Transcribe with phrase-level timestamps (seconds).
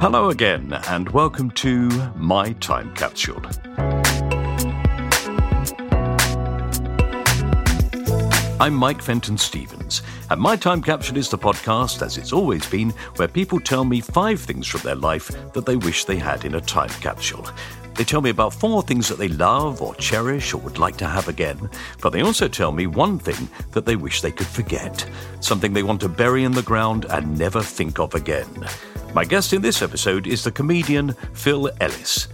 [0.00, 3.42] Hello again, and welcome to My Time Capsule.
[8.58, 12.92] I'm Mike Fenton Stevens, and My Time Capsule is the podcast, as it's always been,
[13.16, 16.54] where people tell me five things from their life that they wish they had in
[16.54, 17.46] a time capsule.
[17.94, 21.06] They tell me about four things that they love or cherish or would like to
[21.06, 21.68] have again,
[22.00, 25.06] but they also tell me one thing that they wish they could forget,
[25.40, 28.66] something they want to bury in the ground and never think of again.
[29.12, 32.28] My guest in this episode is the comedian Phil Ellis.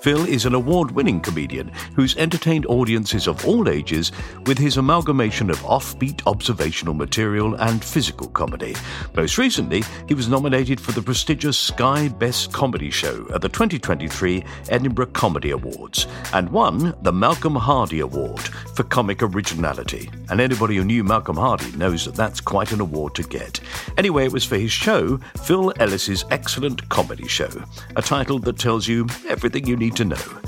[0.00, 4.12] Phil is an award winning comedian who's entertained audiences of all ages
[4.46, 8.74] with his amalgamation of offbeat observational material and physical comedy.
[9.14, 14.42] Most recently, he was nominated for the prestigious Sky Best Comedy Show at the 2023
[14.70, 18.40] Edinburgh Comedy Awards and won the Malcolm Hardee Award
[18.74, 20.08] for comic originality.
[20.30, 23.60] And anybody who knew Malcolm Hardee knows that that's quite an award to get.
[23.98, 27.50] Anyway, it was for his show, Phil Ellis's Excellent Comedy Show,
[27.96, 30.40] a title that tells you everything you need to know.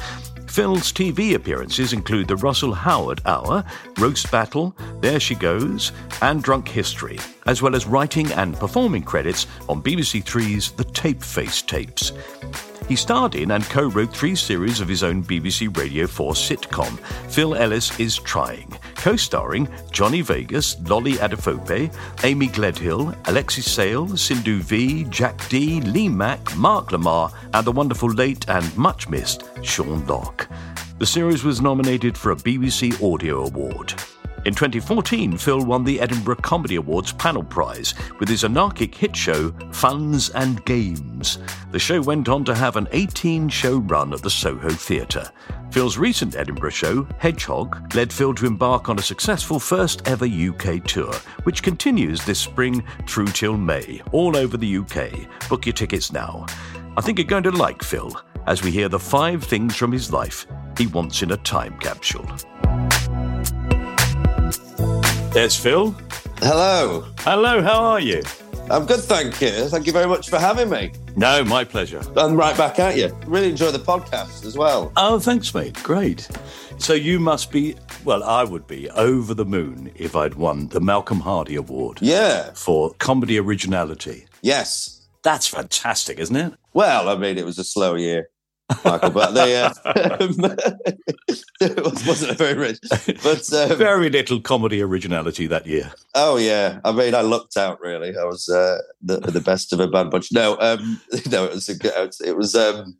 [0.46, 3.64] Phil's TV appearances include the Russell Howard Hour,
[3.98, 9.46] Roast Battle, There She Goes, and Drunk History, as well as writing and performing credits
[9.68, 12.12] on BBC Three's The Tape Face Tapes.
[12.88, 16.98] He starred in and co wrote three series of his own BBC Radio 4 sitcom,
[17.30, 21.94] Phil Ellis is Trying, co starring Johnny Vegas, Lolly Adefope,
[22.24, 28.10] Amy Gledhill, Alexei Sayle, Sindhu Vee, Jack Dee, Lee Mack, Mark Lamarr, and the wonderful
[28.10, 30.48] late and much missed Sean Lock.
[30.98, 33.94] The series was nominated for a BBC Audio Award.
[34.44, 39.50] In 2014, Phil won the Edinburgh Comedy Awards panel prize with his anarchic hit show
[39.70, 41.38] Funz and Gamez.
[41.72, 45.32] The show went on to have an 18 show run at the Soho Theatre.
[45.70, 50.84] Phil's recent Edinburgh show, Hedgehog, led Phil to embark on a successful first ever UK
[50.84, 55.48] tour, which continues this spring through till May, all over the UK.
[55.48, 56.44] Book your tickets now.
[56.98, 58.14] I think you're going to like Phil
[58.46, 60.46] as we hear the five things from his life
[60.76, 62.26] he wants in a time capsule.
[65.32, 65.94] There's Phil.
[66.36, 67.06] Hello.
[67.20, 68.22] Hello, how are you?
[68.72, 69.68] I'm good, thank you.
[69.68, 70.92] Thank you very much for having me.
[71.14, 72.00] No, my pleasure.
[72.16, 73.14] I'm right back at you.
[73.26, 74.90] Really enjoy the podcast as well.
[74.96, 75.74] Oh, thanks, mate.
[75.82, 76.26] Great.
[76.78, 80.80] So you must be, well, I would be over the moon if I'd won the
[80.80, 82.50] Malcolm Hardee Award Yeah.
[82.54, 84.24] for comedy originality.
[84.40, 85.06] Yes.
[85.22, 86.54] That's fantastic, isn't it?
[86.72, 88.28] Well, I mean, it was a slow year,
[88.84, 89.72] Michael, but they, uh,
[91.60, 92.78] it wasn't very rich.
[93.22, 95.92] But um, Very little comedy originality that year.
[96.14, 98.16] oh yeah, I mean, I looked out really.
[98.16, 100.32] I was uh, the the best of a bad bunch.
[100.32, 102.14] No, um, no, it was a good.
[102.24, 102.54] It was.
[102.54, 102.96] Um,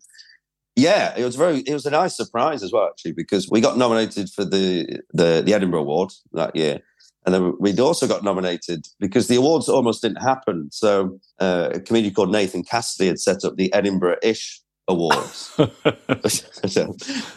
[0.74, 1.58] yeah, it was very.
[1.58, 5.42] It was a nice surprise as well, actually, because we got nominated for the the,
[5.44, 6.80] the Edinburgh Award that year,
[7.26, 10.70] and then we'd also got nominated because the awards almost didn't happen.
[10.72, 15.52] So uh, a comedian called Nathan Cassidy had set up the Edinburgh-ish Awards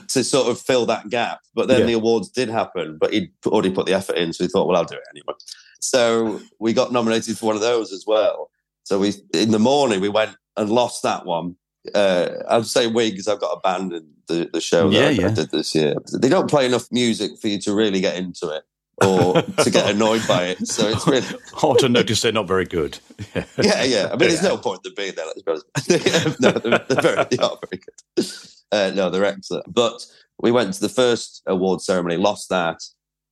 [0.08, 1.40] to sort of fill that gap.
[1.54, 1.86] But then Yeah.
[1.86, 4.78] the awards did happen, but he'd already put the effort in, so he thought, well,
[4.78, 5.34] I'll do it anyway.
[5.80, 8.50] So we got nominated for one of those as well.
[8.84, 11.56] So we in the morning we went and lost that one.
[11.94, 15.08] Uh, I'm saying we because I've got a band in the, the show that Yeah,
[15.08, 15.28] I, yeah.
[15.28, 15.96] I did this year.
[16.14, 18.64] They don't play enough music for you to really get into it
[19.04, 20.68] or to get annoyed by it.
[20.68, 23.00] So it's really, hard to notice they're not very good.
[23.36, 24.08] yeah, yeah.
[24.08, 25.26] I mean, there's no point in them being there.
[25.26, 26.40] Let's be honest.
[26.42, 28.28] no, they're, they're very, they are very good.
[28.72, 29.74] Uh, no, they're excellent.
[29.74, 30.06] But
[30.42, 32.80] we went to the first award ceremony, lost that,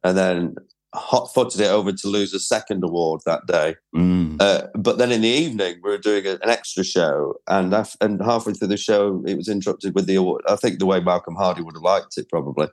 [0.04, 0.56] and then
[0.94, 3.76] hot footed it over to lose a second award that day.
[3.96, 4.40] Mm.
[4.40, 7.98] Uh, but then in the evening, we were doing a, an extra show, and af-
[8.00, 10.44] and halfway through the show, it was interrupted with the award.
[10.48, 12.68] I think the way Malcolm Hardee would have liked it, probably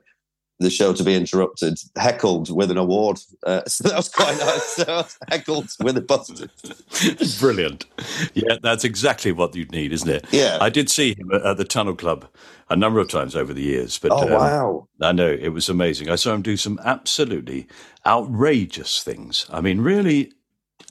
[0.61, 3.19] the show to be interrupted, heckled with an award.
[3.45, 4.63] Uh, so that was quite nice.
[4.63, 6.51] So heckled with a positive.
[7.39, 7.85] Brilliant.
[8.33, 10.25] Yeah, that's exactly what you'd need, isn't it?
[10.31, 10.57] Yeah.
[10.61, 12.27] I did see him at the Tunnel Club
[12.69, 13.99] a number of times over the years.
[13.99, 14.87] But Oh um, wow!
[15.01, 16.09] I know it was amazing.
[16.09, 17.67] I saw him do some absolutely
[18.05, 19.45] outrageous things.
[19.49, 20.31] I mean, really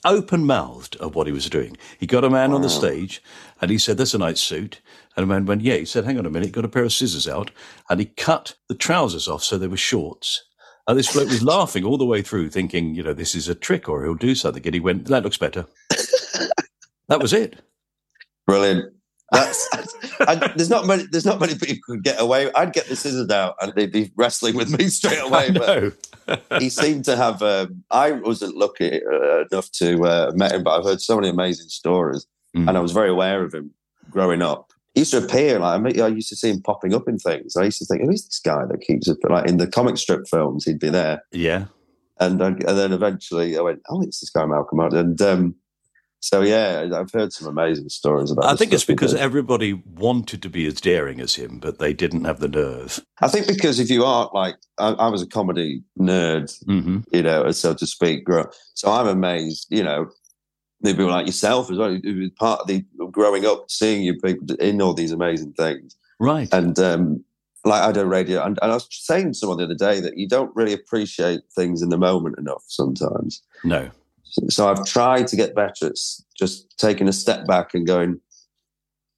[0.05, 1.77] open mouthed of what he was doing.
[1.99, 3.21] He got a man on the stage
[3.61, 4.81] and he said, There's a nice suit.
[5.17, 5.75] And the man went, Yeah.
[5.75, 7.51] He said, Hang on a minute, got a pair of scissors out
[7.89, 10.43] and he cut the trousers off so they were shorts.
[10.87, 13.55] And this bloke was laughing all the way through, thinking, you know, this is a
[13.55, 14.65] trick or he'll do something.
[14.65, 15.65] And he went, That looks better.
[17.07, 17.61] that was it.
[18.47, 18.93] Brilliant.
[19.31, 19.67] That's
[20.21, 21.05] I, there's not many.
[21.09, 22.51] There's not many people who could get away.
[22.53, 25.49] I'd get the scissors out and they'd be wrestling with me straight away.
[25.55, 25.91] I
[26.27, 27.41] But he seemed to have.
[27.41, 31.29] Um, I wasn't lucky uh, enough to uh, met him, but I've heard so many
[31.29, 32.25] amazing stories,
[32.55, 32.67] Mm.
[32.67, 33.71] and I was very aware of him
[34.09, 34.71] growing up.
[34.93, 37.17] He used to appear like I, mean, I used to see him popping up in
[37.17, 37.55] things.
[37.55, 39.17] I used to think, who is this guy that keeps up?
[39.23, 41.65] Like in the comic strip films, he'd be there, yeah.
[42.19, 45.55] and I, and then eventually I went, oh, it's this guy Malcolm, and um,
[46.23, 48.45] so yeah, I've heard some amazing stories about.
[48.45, 52.25] I think it's because everybody wanted to be as daring as him, but they didn't
[52.25, 53.03] have the nerve.
[53.21, 57.23] I think because if you aren't like, I, I was a comedy nerd, hmm you
[57.23, 58.25] know, so to speak.
[58.75, 60.11] So I'm amazed, you know,
[60.83, 64.55] people like yourself as well, who was part of the growing up, seeing you people
[64.55, 65.95] in all these amazing things.
[66.19, 66.49] Right.
[66.51, 67.23] And um,
[67.65, 70.17] like I do radio, and, and I was saying to someone the other day that
[70.17, 73.41] you don't really appreciate things in the moment enough sometimes.
[73.63, 73.89] no.
[74.47, 75.97] So I've tried to get better at
[76.37, 78.21] just taking a step back and going,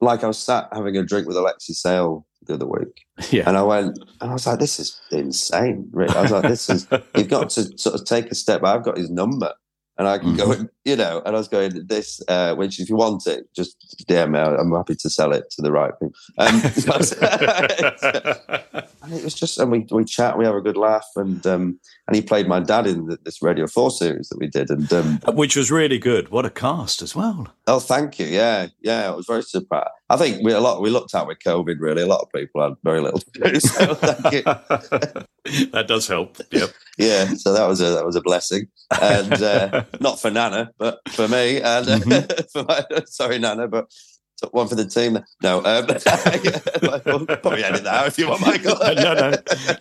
[0.01, 3.05] like I was sat having a drink with Alexei Sayle the other week.
[3.29, 3.43] Yeah.
[3.47, 5.91] And I went, and I was like, this is insane.
[5.95, 8.63] I was like, this is, you've got to sort of take a step.
[8.63, 9.53] I've got his number
[9.97, 12.89] and I can go, and, you know, and I was going, this, uh, which if
[12.89, 14.39] you want it, just DM me.
[14.39, 16.11] I'm happy to sell it to the right thing.
[16.39, 16.55] Um,
[19.03, 21.05] and it was just, and we, we chat, we have a good laugh.
[21.15, 24.47] And, um, and he played my dad in the, this Radio 4 series that we
[24.47, 24.71] did.
[24.71, 26.29] And, um, Which was really good.
[26.29, 27.53] What a cast as well.
[27.67, 28.25] Oh, thank you.
[28.25, 29.89] Yeah, yeah, I was very surprised.
[30.13, 31.77] I think we a lot we looked at with COVID.
[31.79, 33.59] Really, a lot of people had very little to do.
[33.59, 34.43] So thank you.
[35.71, 36.37] that does help.
[36.51, 36.69] Yep.
[36.99, 38.67] Yeah, so that was a that was a blessing,
[39.01, 42.43] and uh, not for Nana, but for me, and uh, Mm-hmm.
[42.51, 43.91] for my, sorry, Nana, but
[44.51, 45.19] one for the team.
[45.41, 45.87] No, um,
[47.05, 48.75] we'll probably edit that out if you want, Michael.
[48.79, 49.33] no, no,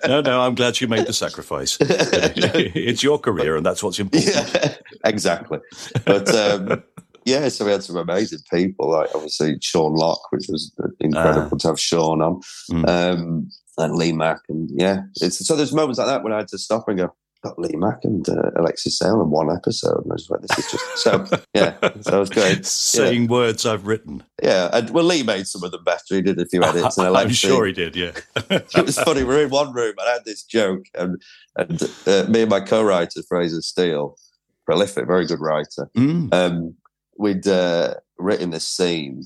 [0.06, 0.40] no, no.
[0.40, 1.78] I'm glad you made the sacrifice.
[1.80, 4.34] it's your career, and that's what's important.
[4.54, 4.74] yeah,
[5.04, 5.58] exactly.
[6.04, 6.82] But um,
[7.24, 11.68] yeah, so we had some amazing people, like obviously Sean Lock, which was incredible to
[11.68, 12.40] have Sean on,
[12.70, 12.88] Mm.
[12.88, 13.48] um,
[13.78, 16.58] and Lee Mack, and yeah, it's so there's moments like that when I had to
[16.58, 17.14] stop and go.
[17.44, 20.58] Got Lee Mack and uh, Alexei Sayle in one episode, and I was like, "This
[20.60, 22.64] is just so." Yeah, so it was great.
[22.94, 24.22] Saying words I've written.
[24.40, 26.14] Yeah, and well, Lee made some of them better.
[26.14, 27.96] He did a few edits, and I'm sure he did.
[27.96, 28.12] Yeah.
[28.48, 29.24] it was funny.
[29.24, 31.20] We were in one room, and I had this joke, and
[31.56, 34.16] and uh, me and my co-writer Fraser Steele,
[34.64, 36.32] prolific, very good writer, Mm.
[36.32, 36.76] um,
[37.22, 39.22] we'd uh, written this scene,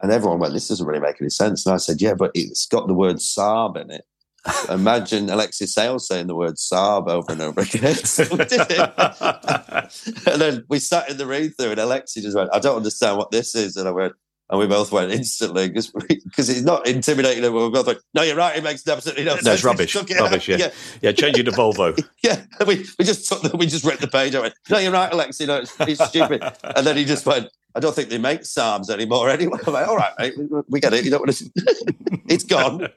[0.00, 2.66] and everyone went, "This doesn't really make any sense." And I said, "Yeah, but it's
[2.66, 4.04] got the word Saab in it."
[4.70, 7.94] Imagine Alexei Sayle's saying the word Saab over and over again.
[8.04, 8.92] So we did it.
[10.26, 13.16] and then we sat in the read through, and Alexei just went, "I don't understand
[13.16, 14.14] what this is," and I went.
[14.50, 17.44] And we both went instantly because he's not intimidating.
[17.44, 18.56] And we both went, "No, you're right.
[18.56, 19.94] It makes absolutely no sense." No, it's rubbish.
[19.94, 20.10] it.
[20.18, 20.48] Rubbish.
[20.48, 20.56] Yeah.
[20.56, 20.70] yeah,
[21.02, 21.12] Yeah.
[21.12, 21.98] Change it to Volvo.
[22.22, 24.34] yeah, we, we just took the, we just read the page.
[24.34, 25.44] I went, no, you're right, Alexei.
[25.46, 26.42] No, it's, it's stupid.
[26.62, 29.58] and then he just went, I don't think they make Saabs anymore anyway.
[29.66, 30.34] I'm like, all right, mate,
[30.68, 31.04] we, get it.
[31.04, 31.50] You don't want to.
[32.28, 32.88] it's gone.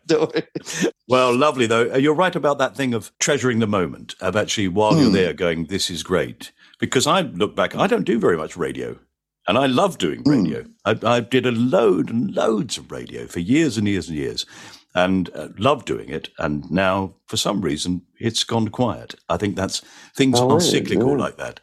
[1.07, 1.91] Well, lovely though.
[1.93, 5.13] Uh, You're right about that thing of treasuring the moment, of actually while you're Hmm.
[5.13, 6.51] there going, this is great.
[6.79, 8.97] Because I look back, I don't do very much radio.
[9.47, 10.29] And I love doing Hmm.
[10.31, 10.65] radio.
[10.85, 14.45] I, I did a load and loads of radio for years and years and years
[14.93, 16.29] and uh, loved doing it.
[16.37, 19.15] And now, for some reason, it's gone quiet.
[19.29, 19.81] I think that's
[20.15, 21.23] things Oh, are cyclical Yeah.
[21.25, 21.59] like that.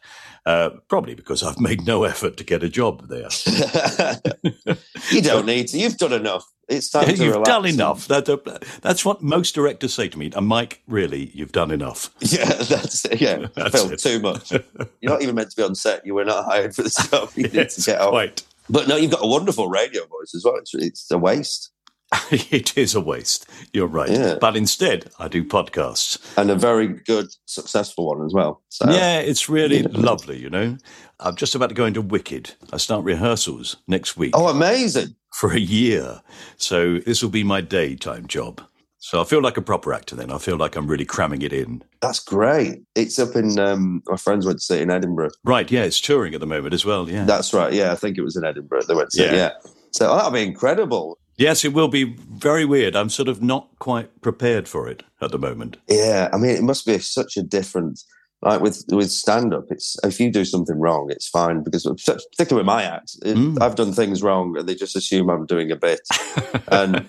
[0.49, 3.29] Uh, probably because I've made no effort to get a job there.
[5.11, 5.77] you don't need to.
[5.77, 6.43] You've done enough.
[6.67, 7.47] It's time to You've relax.
[7.49, 8.07] done enough.
[8.07, 8.37] That, uh,
[8.81, 10.31] that's what most directors say to me.
[10.35, 12.09] And Mike, really, you've done enough.
[12.21, 13.21] Yeah, that's it.
[13.21, 13.99] Yeah, That's Phil, it.
[13.99, 14.51] too much.
[14.51, 16.03] You're not even meant to be on set.
[16.03, 17.29] You were not hired for this job.
[17.35, 18.09] You need to get out.
[18.09, 18.43] quite.
[18.71, 20.55] But no, you've got a wonderful radio voice as well.
[20.55, 21.69] It's, it's a waste.
[22.31, 23.47] it is a waste.
[23.73, 24.09] You're right.
[24.09, 24.35] Yeah.
[24.41, 26.17] But instead, I do podcasts.
[26.37, 28.61] And a very good, successful one as well.
[28.69, 30.77] So, Yeah, it's really lovely, you know.
[31.19, 32.51] I'm just about to go into Wicked.
[32.73, 35.15] I start rehearsals next week Oh, amazing.
[35.33, 36.21] for a year.
[36.57, 38.61] So this will be my daytime job.
[39.01, 40.29] So I feel like a proper actor then.
[40.31, 41.83] I feel like I'm really cramming it in.
[42.01, 42.81] That's great.
[42.95, 45.29] It's up in, um, my friends went to see it in Edinburgh.
[45.45, 47.23] Right, yeah, it's touring at the moment as well, yeah.
[47.23, 47.71] That's right.
[47.71, 48.81] Yeah, I think it was in Edinburgh.
[48.87, 49.31] They went to see it.
[49.33, 49.37] Yeah.
[49.37, 49.71] Yeah.
[49.91, 51.17] So that'll be incredible.
[51.39, 52.95] Yes, it will be very weird.
[52.95, 55.77] I'm sort of not quite prepared for it at the moment.
[55.87, 58.01] Yeah, I mean, it must be such a different.
[58.41, 62.61] Like with with stand up, it's if you do something wrong, it's fine because particularly
[62.61, 63.61] with my act, it, Mm.
[63.61, 65.99] I've done things wrong and they just assume I'm doing a bit.
[66.69, 67.05] and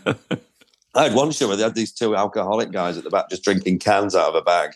[0.96, 3.44] I had one show where they had these two alcoholic guys at the back just
[3.44, 4.72] drinking cans out of a bag,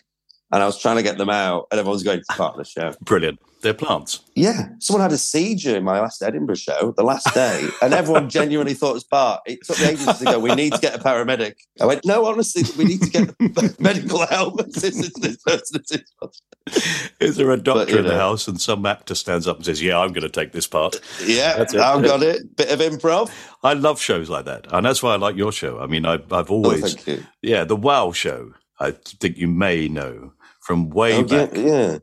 [0.53, 2.63] and I was trying to get them out, and everyone's going, "It's part of the
[2.63, 3.37] show." Brilliant.
[3.65, 4.19] They're plants.
[4.35, 8.29] Yeah, someone had a seizure in my last Edinburgh show, the last day, and everyone
[8.29, 9.41] genuinely thought it was part.
[9.47, 10.37] It took the ages to go.
[10.37, 11.55] We need to get a paramedic.
[11.81, 14.59] I went, no, honestly, we need to get medical help.
[14.59, 15.81] Assistance to this person.
[17.19, 19.81] Is there a doctor you in the house and some actor stands up and says,
[19.81, 21.01] Yeah, I'm going to take this part?
[21.25, 21.55] Yeah.
[21.59, 22.55] I've got it.
[22.55, 23.31] Bit of improv.
[23.63, 24.67] I love shows like that.
[24.71, 25.79] And that's why I like your show.
[25.79, 27.25] I mean, I, I've oh, always, Oh, thank you.
[27.41, 31.49] yeah, the Wow show, I think you may know from way Oh, back.
[31.55, 31.61] yeah.
[31.63, 31.97] Yeah,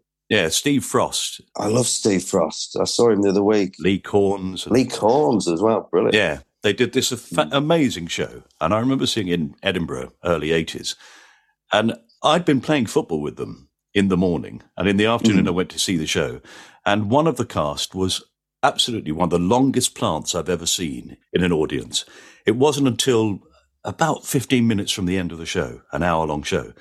[0.49, 2.77] Steve Frost, I love Steve Frost.
[2.81, 3.75] I saw him the other week.
[3.79, 4.67] Lee Cornes.
[4.67, 5.89] and- Lee Cornes as well.
[5.91, 6.15] Brilliant.
[6.15, 7.53] Yeah, they did this fa- mm.
[7.53, 8.43] amazing show.
[8.61, 10.95] And I remember seeing in Edinburgh, early 80s.
[11.73, 14.62] And I'd been playing football with them in the morning.
[14.77, 15.49] And in the afternoon, mm.
[15.49, 16.41] I went to see the show.
[16.87, 18.23] And one of the cast was
[18.62, 22.05] absolutely one of the longest plants I've ever seen in an audience.
[22.47, 23.41] It wasn't until
[23.85, 26.73] about 15 minutes from the end of the show, an hour long show,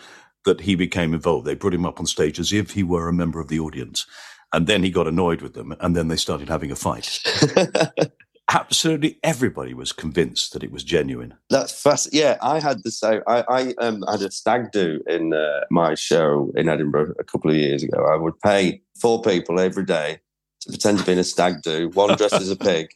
[0.45, 1.45] that he became involved.
[1.45, 4.05] They brought him up on stage as if he were a member of the audience.
[4.53, 5.75] And then he got annoyed with them.
[5.79, 7.19] And then they started having a fight.
[8.53, 11.35] Absolutely everybody was convinced that it was genuine.
[11.49, 12.09] That's fast.
[12.11, 13.21] Yeah, I had the same.
[13.25, 17.49] I, I um, had a stag do in uh, my show in Edinburgh a couple
[17.49, 18.05] of years ago.
[18.11, 20.19] I would pay four people every day
[20.61, 22.89] to pretend to be in a stag do, one dressed as a pig,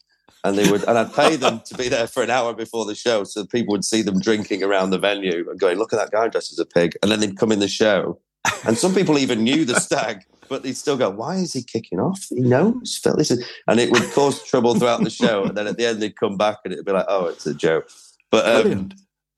[0.46, 2.96] and they would, and I'd pay them to be there for an hour before the
[2.96, 6.12] show, so people would see them drinking around the venue and going, "Look at that
[6.12, 8.20] guy dressed as a pig," and then they'd come in the show,
[8.66, 10.24] and some people even knew the stag.
[10.48, 12.28] But they'd still go, why is he kicking off?
[12.30, 13.16] He knows, Phil.
[13.16, 15.44] This is, and it would cause trouble throughout the show.
[15.44, 17.54] And then at the end, they'd come back and it'd be like, oh, it's a
[17.56, 17.90] joke.
[18.30, 18.92] But um.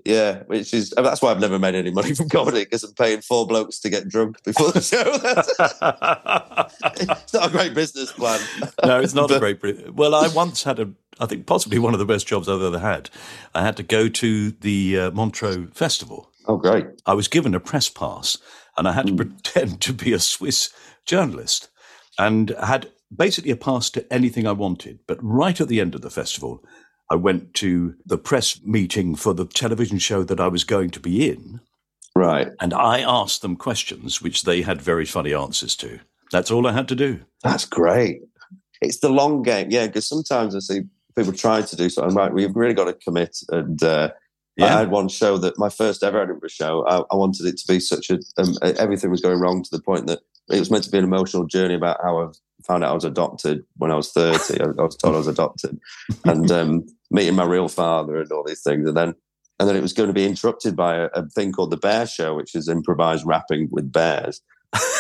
[0.07, 3.19] Yeah, which is that's why I've never made any money from comedy because I'm paying
[3.19, 5.03] four blokes to get drunk before the show.
[7.21, 8.39] it's not a great business plan.
[8.85, 9.59] no, it's not a great.
[9.93, 12.79] Well, I once had a, I think possibly one of the best jobs I've ever
[12.79, 13.09] had.
[13.53, 16.31] I had to go to the uh, Montreux Festival.
[16.47, 16.85] Oh, great!
[17.05, 18.37] I was given a press pass,
[18.77, 20.69] and I had to pretend to be a Swiss
[21.05, 21.67] journalist,
[22.17, 24.99] and had basically a pass to anything I wanted.
[25.05, 26.63] But right at the end of the festival,
[27.09, 30.99] I went to the press meeting for the television show that I was going to
[30.99, 31.61] be in,
[32.17, 35.99] Right, and I asked them questions which they had very funny answers to.
[36.31, 37.19] That's all I had to do.
[37.43, 38.21] that's great.
[38.81, 39.85] It's the long game, yeah.
[39.85, 40.81] Because sometimes I see
[41.15, 42.15] people trying to do something.
[42.15, 43.37] Right, we've really got to commit.
[43.49, 44.09] And uh,
[44.59, 46.85] I had one show that my first ever Edinburgh show.
[46.87, 49.81] I, I wanted it to be such a um, everything was going wrong to the
[49.81, 52.27] point that it was meant to be an emotional journey about how I
[52.65, 54.59] found out I was adopted when I was thirty.
[54.61, 55.79] I, I was told I was adopted,
[56.25, 59.13] and um, meeting my real father and all these things, and then
[59.59, 62.05] and then it was going to be interrupted by a, a thing called the Bear
[62.05, 64.41] Show, which is improvised rapping with bears.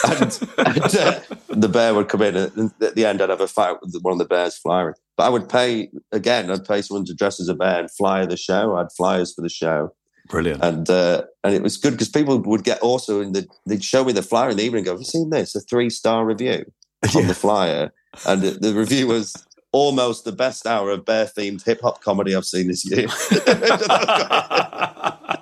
[0.07, 0.21] and,
[0.57, 3.77] and uh, the bear would come in, and at the end, I'd have a fight
[3.81, 4.93] with one of the bears flying.
[5.15, 6.49] But I would pay again.
[6.49, 8.75] I'd pay someone to dress as a bear and fly the show.
[8.75, 9.93] I had flyers for the show,
[10.29, 10.63] Brilliant.
[10.63, 14.03] and uh, and it was good because people would get also in the they'd show
[14.03, 14.79] me the flyer in the evening.
[14.79, 15.55] and Go, have you seen this?
[15.55, 16.65] A three star review
[17.15, 17.91] on the flyer,
[18.25, 19.35] and the, the review was
[19.73, 23.07] almost the best hour of bear themed hip hop comedy I've seen this year.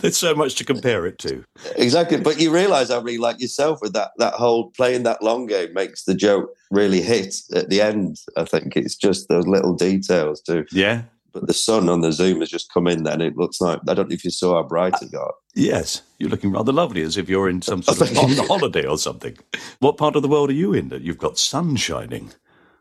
[0.00, 1.44] There's so much to compare it to.
[1.76, 5.46] exactly, but you realise I really like yourself with that that whole playing that long
[5.46, 8.18] game makes the joke really hit at the end.
[8.36, 10.64] I think it's just those little details too.
[10.72, 11.02] Yeah.
[11.32, 13.04] But the sun on the Zoom has just come in.
[13.04, 15.34] Then it looks like I don't know if you saw how bright it got.
[15.54, 19.36] Yes, you're looking rather lovely, as if you're in some sort of holiday or something.
[19.80, 22.30] What part of the world are you in that you've got sun shining?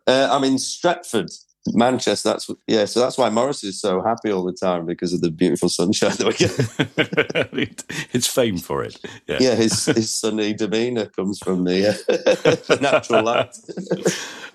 [0.07, 1.31] Uh, I'm in Stretford,
[1.67, 2.29] Manchester.
[2.29, 2.85] That's yeah.
[2.85, 6.27] So that's why Morrissey's so happy all the time because of the beautiful sunshine that
[6.27, 7.83] we get.
[8.13, 8.99] It's famed for it.
[9.27, 9.37] Yeah.
[9.39, 13.55] yeah, his his sunny demeanour comes from the, uh, the natural light.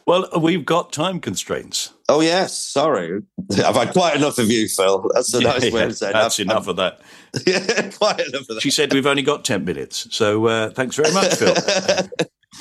[0.07, 1.93] Well, we've got time constraints.
[2.09, 3.23] oh yes, sorry,
[3.65, 5.11] I've had quite enough of you, Phil.
[5.15, 7.01] That's a nice way Yeah, of saying that's I've- enough of that.
[7.47, 8.61] yeah, quite enough of that.
[8.63, 10.07] She said we've only got 10 minutes.
[10.15, 11.55] So uh, thanks very much, Phil.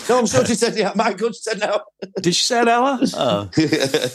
[0.09, 0.91] No, I'm sure she said yeah.
[0.93, 1.79] Michael she said no.
[2.21, 2.99] Did she say an hour?
[3.13, 3.49] Oh.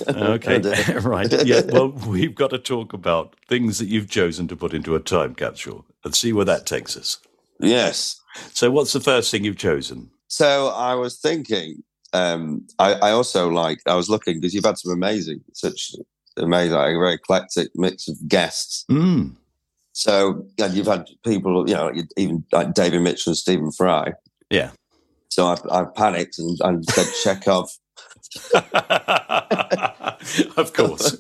[0.09, 0.59] okay,
[0.99, 1.47] right.
[1.47, 1.63] Yeah.
[1.73, 5.35] Well, we've got to talk about things that you've chosen to put into a time
[5.35, 7.17] capsule and see where that takes us.
[7.61, 8.21] Yes.
[8.53, 10.11] So, what's the first thing you've chosen?
[10.29, 11.83] So, I was thinking.
[12.13, 13.81] Um, I, I also like.
[13.87, 15.93] I was looking because you've had some amazing, such
[16.37, 18.85] amazing, like, a very eclectic mix of guests.
[18.91, 19.37] Mm.
[19.93, 24.13] So, and you've had people, you know, even like David Mitchell and Stephen Fry.
[24.49, 24.71] Yeah.
[25.29, 27.71] So I, I panicked and, and said Chekhov.
[30.57, 31.17] of course,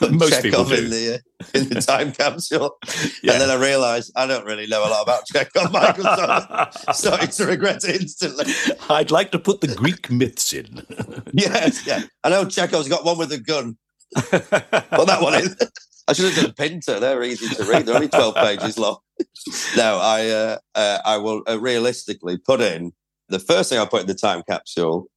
[0.10, 0.74] most people do.
[0.74, 2.76] in the uh, in the time capsule,
[3.22, 3.32] yeah.
[3.32, 5.72] and then I realised I don't really know a lot about Chekhov.
[5.72, 8.52] Michael started, started to regret it instantly.
[8.90, 10.84] I'd like to put the Greek myths in.
[11.32, 13.78] yes, yeah, I know Chekhov's got one with a gun.
[14.30, 15.56] but that one is.
[16.08, 17.00] I should have done Pinter.
[17.00, 17.86] They're easy to read.
[17.86, 18.98] They're only twelve pages long.
[19.76, 22.92] no, I uh, uh, I will uh, realistically put in
[23.28, 25.08] the first thing I put in the time capsule.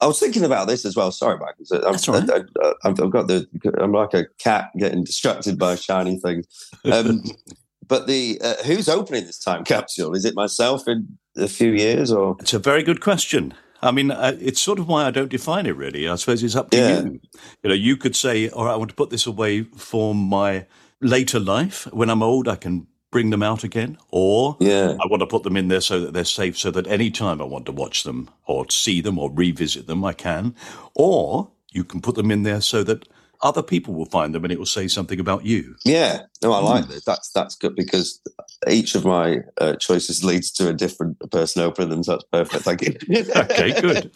[0.00, 1.10] I was thinking about this as well.
[1.10, 1.54] Sorry, Mike.
[1.70, 2.28] That's right.
[2.30, 2.42] I,
[2.84, 3.46] have got the.
[3.78, 6.46] I'm like a cat getting distracted by shiny things.
[6.84, 7.22] Um,
[7.86, 10.14] but the uh, who's opening this time capsule?
[10.14, 12.36] Is it myself in a few years, or?
[12.40, 13.54] It's a very good question.
[13.82, 16.08] I mean, uh, it's sort of why I don't define it really.
[16.08, 17.02] I suppose it's up to Yeah.
[17.02, 17.20] you.
[17.62, 20.66] You know, you could say, all right, I want to put this away for my
[21.02, 21.86] later life.
[21.92, 23.96] When I'm old, I can bring them out again.
[24.10, 24.96] Or Yeah.
[25.00, 27.40] I want to put them in there so that they're safe, so that any time
[27.40, 30.52] I want to watch them or see them or revisit them, I can.
[30.96, 33.06] Or you can put them in there so that
[33.40, 35.76] other people will find them and it will say something about you.
[35.84, 37.04] Yeah, no, I like this.
[37.04, 38.20] That's that's good because
[38.68, 42.02] each of my uh, choices leads to a different person opening them.
[42.02, 42.64] So that's perfect.
[42.64, 43.24] Thank you.
[43.36, 44.10] Okay, good.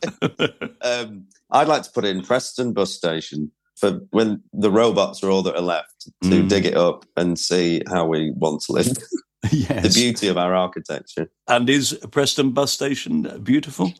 [0.83, 5.43] um, I'd like to put in Preston bus station for when the robots are all
[5.43, 6.49] that are left to Mm.
[6.49, 8.87] dig it up and see how we want to live.
[9.43, 11.31] the beauty of our architecture.
[11.47, 13.93] And is Preston bus station beautiful?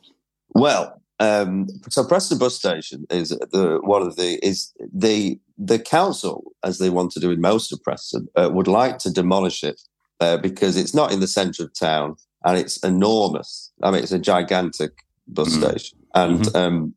[0.53, 6.51] Well, um, so Preston bus station is the one of the is the the council,
[6.63, 9.79] as they want to do in most of Preston, uh, would like to demolish it
[10.19, 12.15] uh, because it's not in the centre of town
[12.45, 13.71] and it's enormous.
[13.83, 14.91] I mean, it's a gigantic
[15.27, 15.61] bus Mhm.
[15.61, 16.93] station, and um,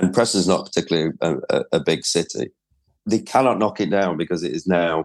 [0.00, 2.50] and Preston's not particularly a, a, a big city.
[3.06, 5.04] They cannot knock it down because it is now.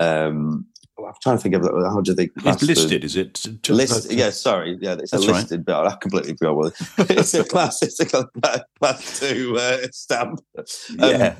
[0.00, 0.66] Um,
[0.98, 3.44] I'm trying to think of how do they It's listed, is it?
[3.68, 5.36] List, yeah, sorry, yeah, it's That's a right.
[5.40, 5.86] listed bill.
[5.88, 6.66] I completely forgot what
[6.98, 7.82] it- it's a class.
[7.82, 10.40] It's a class, two uh, stamp.
[10.56, 10.64] Um,
[10.98, 11.38] Yeah.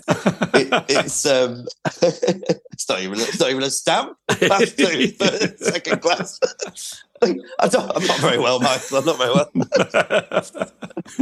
[0.54, 1.66] it, it's um,
[2.02, 4.16] it's not even it's not even a stamp.
[4.30, 5.06] Class two,
[5.58, 6.40] second class.
[7.60, 8.98] I don't, I'm not very well, Michael.
[8.98, 10.70] I'm not very well.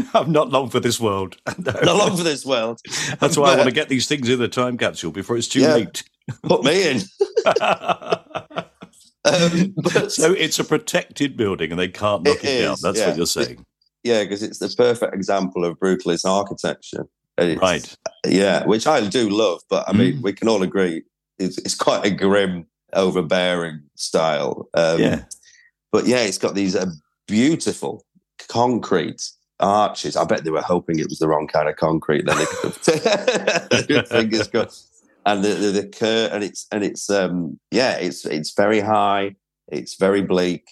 [0.14, 1.36] I'm not long for this world.
[1.58, 1.72] No.
[1.82, 2.80] Not long for this world.
[3.20, 5.60] That's why I want to get these things in the time capsule before it's too
[5.60, 5.74] Yeah.
[5.74, 6.02] late.
[6.44, 7.00] Put me in.
[9.24, 12.76] Um, but so it's a protected building and they can't knock It it, down.
[12.82, 13.08] That's yeah.
[13.08, 13.64] what you're saying.
[14.02, 17.06] yeah, because it's the perfect example of brutalist architecture.
[17.36, 17.94] It's- Right.
[18.26, 20.22] Yeah, which I do love, but I mean, Mm.
[20.22, 21.02] we can all agree
[21.38, 24.68] it's, it's quite a grim, overbearing style.
[24.74, 25.24] Um, Yeah.
[25.92, 26.90] But yeah, it's got these uh,
[27.26, 28.04] beautiful
[28.48, 29.22] concrete
[29.58, 30.16] arches.
[30.16, 32.24] I bet they were hoping it was the wrong kind of concrete.
[32.26, 34.86] Then they could have fingers crossed.
[35.26, 39.36] And the, the, the cur and it's and it's um yeah, it's it's very high.
[39.68, 40.64] It's very bleak.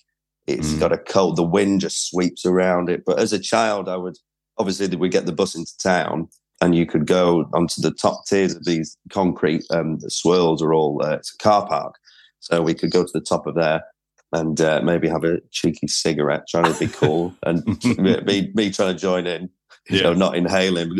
[0.47, 0.81] It's Mm.
[0.81, 1.37] got a cold.
[1.37, 3.05] The wind just sweeps around it.
[3.05, 4.17] But as a child, I would
[4.57, 6.29] obviously we get the bus into town,
[6.63, 11.03] and you could go onto the top tiers of these concrete um, swirls are all
[11.05, 11.97] uh, it's a car park,
[12.41, 13.83] so we could go to the top of there
[14.33, 17.65] and uh, maybe have a cheeky cigarette, trying to be cool, and
[17.99, 19.49] me, me trying to join in,
[19.89, 20.91] you know, not inhaling.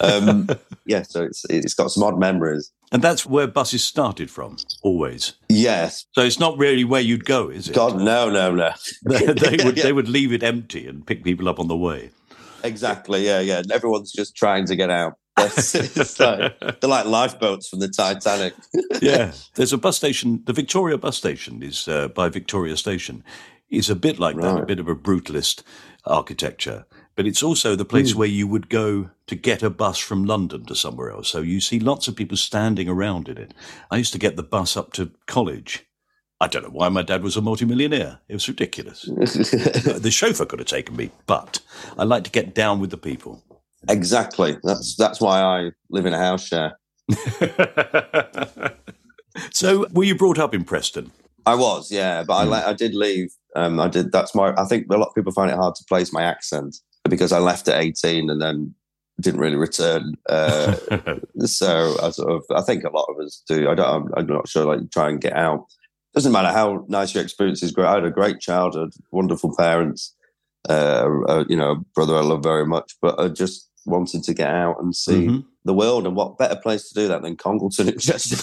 [0.00, 0.48] um,
[0.86, 2.70] yeah, so it's it's got some odd memories.
[2.90, 5.32] And that's where buses started from, always.
[5.48, 7.74] Yes, So it's not really where you'd go, is it?
[7.74, 8.70] God, no, no, no.
[9.06, 9.84] they, they would Yeah.
[9.84, 12.10] they would leave it empty and pick people up on the way.
[12.62, 13.24] Exactly.
[13.24, 13.62] Yeah, yeah.
[13.72, 15.14] Everyone's just trying to get out.
[15.38, 15.74] It's,
[16.20, 18.54] like, they're like lifeboats from the Titanic.
[19.02, 20.42] yeah, there's a bus station.
[20.44, 23.24] The Victoria bus station is uh, by Victoria Station.
[23.70, 25.62] Is a bit like that, a bit of a brutalist
[26.04, 26.84] architecture.
[27.14, 30.66] But it's also the place where you would go to get a bus from London
[30.66, 31.28] to somewhere else.
[31.28, 33.54] So you see lots of people standing around in it.
[33.90, 35.86] I used to get the bus up to college.
[36.40, 38.18] I don't know why my dad was a multimillionaire.
[38.28, 39.02] It was ridiculous.
[39.04, 41.60] the chauffeur could have taken me, but
[41.96, 43.42] I like to get down with the people.
[43.88, 44.58] Exactly.
[44.62, 46.78] That's that's why I live in a house share.
[49.50, 51.10] so, were you brought up in Preston?
[51.44, 53.32] I was, yeah, but I le- I did leave.
[53.56, 54.12] Um, I did.
[54.12, 54.54] That's my.
[54.56, 56.76] I think a lot of people find it hard to place my accent
[57.08, 58.74] because I left at eighteen and then
[59.20, 60.14] didn't really return.
[60.28, 60.74] Uh,
[61.44, 62.44] so I sort of.
[62.54, 63.68] I think a lot of us do.
[63.68, 63.88] I don't.
[63.88, 64.64] I'm, I'm not sure.
[64.64, 65.66] Like try and get out.
[66.14, 67.72] Doesn't matter how nice your experiences.
[67.72, 67.86] Great.
[67.86, 70.14] I had a great childhood, wonderful parents.
[70.68, 74.48] uh, uh, you know, brother I love very much, but I just wanted to get
[74.50, 75.44] out and see Mhm.
[75.64, 76.06] the world.
[76.06, 78.36] And what better place to do that than Congleton in Chester?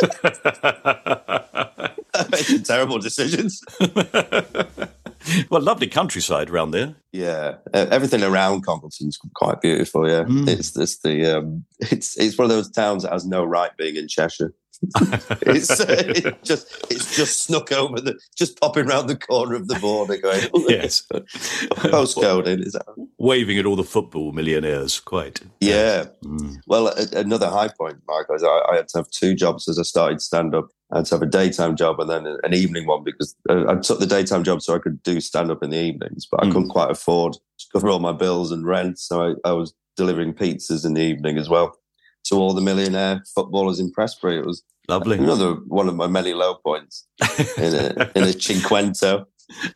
[2.30, 3.62] Making terrible decisions.
[5.50, 6.96] well, lovely countryside around there.
[7.12, 10.08] Yeah, uh, everything around Congleton's quite beautiful.
[10.08, 10.48] Yeah, Mm.
[10.48, 13.96] it's it's the um, it's it's one of those towns that has no right being
[13.96, 14.54] in Cheshire.
[15.42, 19.68] it's uh, it just it's just snuck over the just popping round the corner of
[19.68, 21.02] the border going Yes.
[21.12, 22.86] postcode in is that
[23.18, 25.40] Waving at all the football millionaires, quite.
[25.60, 26.56] yeah Mm.
[26.66, 29.78] well a, another high point Michael is I, I had to have two jobs as
[29.78, 32.86] I started stand up I had to have a daytime job and then an evening
[32.86, 35.70] one because uh, I took the daytime job so I could do stand up in
[35.70, 36.52] the evenings but I Mm.
[36.52, 40.32] couldn't quite afford to cover all my bills and rent so I, I was delivering
[40.34, 41.76] pizzas in the evening as well
[42.24, 44.38] to all the millionaire footballers in Prestbury.
[44.38, 45.18] it was Lovely.
[45.18, 47.06] another one of my many low points
[47.58, 49.26] in a in a Cinquecento.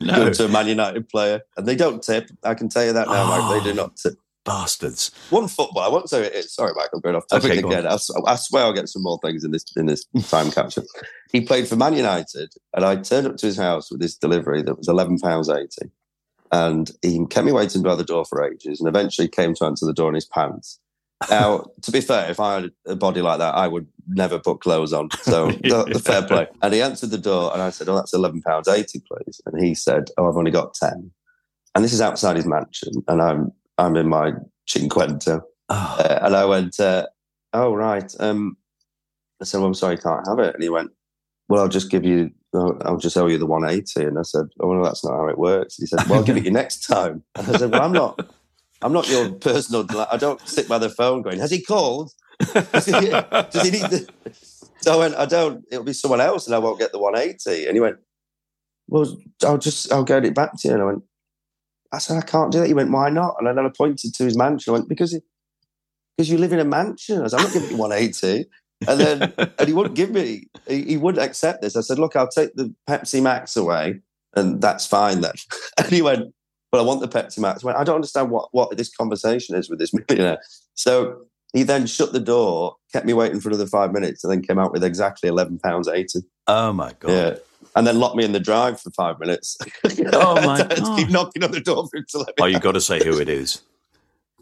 [0.01, 2.29] no, Go to a Man United player, and they don't tip.
[2.43, 3.63] I can tell you that now, Mike.
[3.65, 3.83] They do Oh.
[3.85, 4.15] not tip.
[4.45, 5.11] Bastards.
[5.31, 5.83] One football.
[5.83, 6.55] I won't say it is.
[6.55, 6.73] Sorry.
[6.93, 7.87] I'm going off topic Okay, again.
[7.87, 10.83] I, I swear I'll get some more things in this in this time capture.
[11.33, 14.63] He played for Man United, and I turned up to his house with this delivery
[14.63, 15.91] that was eleven pounds eighty,
[16.53, 19.87] and he kept me waiting by the door for ages, and eventually came to answer
[19.87, 20.79] the door in his pants.
[21.31, 24.61] Now, to be fair, if I had a body like that, I would never put
[24.61, 25.11] clothes on.
[25.23, 26.47] So the, the fair play.
[26.61, 29.65] And he answered the door, and I said, "Oh, that's eleven pounds eighty, please." And
[29.65, 31.11] he said, "Oh, I've only got 10.
[31.75, 34.33] And this is outside his mansion, and I'm I'm in my
[34.69, 35.43] Cinquecento.
[35.69, 37.07] Oh, Uh, and I went, uh,
[37.53, 38.57] "Oh, right." Um,
[39.41, 40.91] I said, "Well, I'm sorry, I can't have it." And he went,
[41.49, 44.47] "Well, I'll just give you, I'll I'll just owe you the 180." And I said,
[44.61, 46.87] "Oh, well, that's not how it works." He said, "Well, I'll give it you next
[46.87, 48.21] time." And I said, "Well, I'm not,
[48.83, 49.87] I'm not your personal.
[50.11, 52.13] I don't sit by the phone going, has he called?
[52.73, 54.09] Does he, does he need the?"
[54.83, 55.65] So I went, "I don't.
[55.73, 57.97] It'll be someone else, and I won't get the 180." And he went,
[58.89, 61.03] "Well, I'll just, I'll get it back to you." And I went.
[61.95, 62.67] I said, I can't do that.
[62.67, 63.37] He went, why not?
[63.39, 64.73] And then I pointed to his mansion.
[64.73, 65.19] I went, because
[66.17, 67.23] because you live in a mansion.
[67.23, 68.47] I said, I'm not giving you 180.
[68.87, 71.77] And then, and he wouldn't give me, he, he wouldn't accept this.
[71.77, 74.01] I said, look, I'll take the Pepsi Max away
[74.35, 75.33] and that's fine then.
[75.79, 76.33] And he went,
[76.71, 77.65] but I want the Pepsi Max.
[77.65, 80.39] I went, I don't understand what, what this conversation is with this millionaire.
[80.75, 84.43] So he then shut the door, kept me waiting for another five minutes and then
[84.43, 86.23] came out with exactly £11.80.
[86.47, 87.11] oh my God.
[87.11, 87.37] Yeah.
[87.77, 89.59] And then lock me in the drive for five minutes.
[90.13, 92.35] Oh, my I had to keep knocking on the door for him to let me
[92.41, 93.63] Oh, you got to say who it is.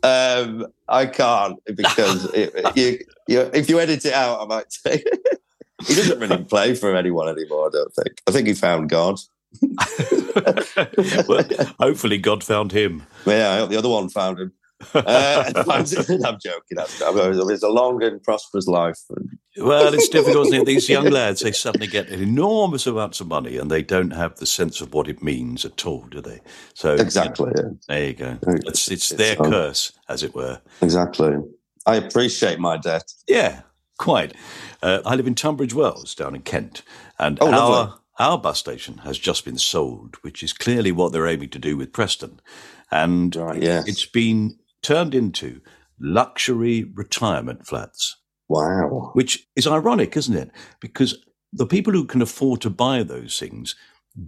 [0.02, 5.02] Um, I can't because it, you, you, if you edit it out, I might say
[5.86, 7.68] he doesn't really play for anyone anymore.
[7.68, 8.22] I don't think.
[8.26, 9.18] I think he found God.
[11.28, 11.44] well,
[11.78, 13.06] hopefully, God found him.
[13.26, 14.52] Yeah, I hope the other one found him.
[14.94, 16.78] Uh, I'm joking.
[16.78, 18.98] I'm- It's a long and prosperous life.
[19.56, 20.66] Well, it's difficult, isn't it?
[20.66, 24.46] These young lads, they suddenly get enormous amounts of money and they don't have the
[24.46, 26.40] sense of what it means at all, do they?
[26.74, 27.52] So, Exactly.
[27.54, 28.38] Yeah, there you go.
[28.46, 29.50] It's, it's It's their fun.
[29.50, 30.60] curse, as it were.
[30.80, 31.36] exactly.
[31.84, 33.12] I appreciate my debt.
[33.28, 33.62] Yeah,
[33.98, 34.34] quite.
[34.82, 36.82] Uh, I live in Tunbridge Wells down in Kent,
[37.18, 37.94] and Oh, our lovely.
[38.20, 41.76] our bus station has just been sold, which is clearly what they're aiming to do
[41.76, 42.40] with Preston,
[42.90, 43.86] and Right, yes.
[43.88, 45.60] it's been turned into
[46.00, 48.16] luxury retirement flats,
[48.48, 49.10] Wow.
[49.14, 50.50] which is ironic, isn't it?
[50.80, 51.18] Because
[51.52, 53.74] the people who can afford to buy those things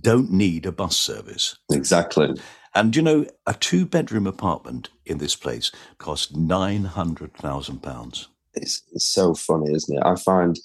[0.00, 1.56] don't need a bus service.
[1.72, 2.34] Exactly.
[2.74, 8.28] And you know, a two bedroom apartment in this place costs nine hundred thousand pounds.
[8.54, 10.02] it's, it's so funny, isn't it?
[10.04, 10.58] I find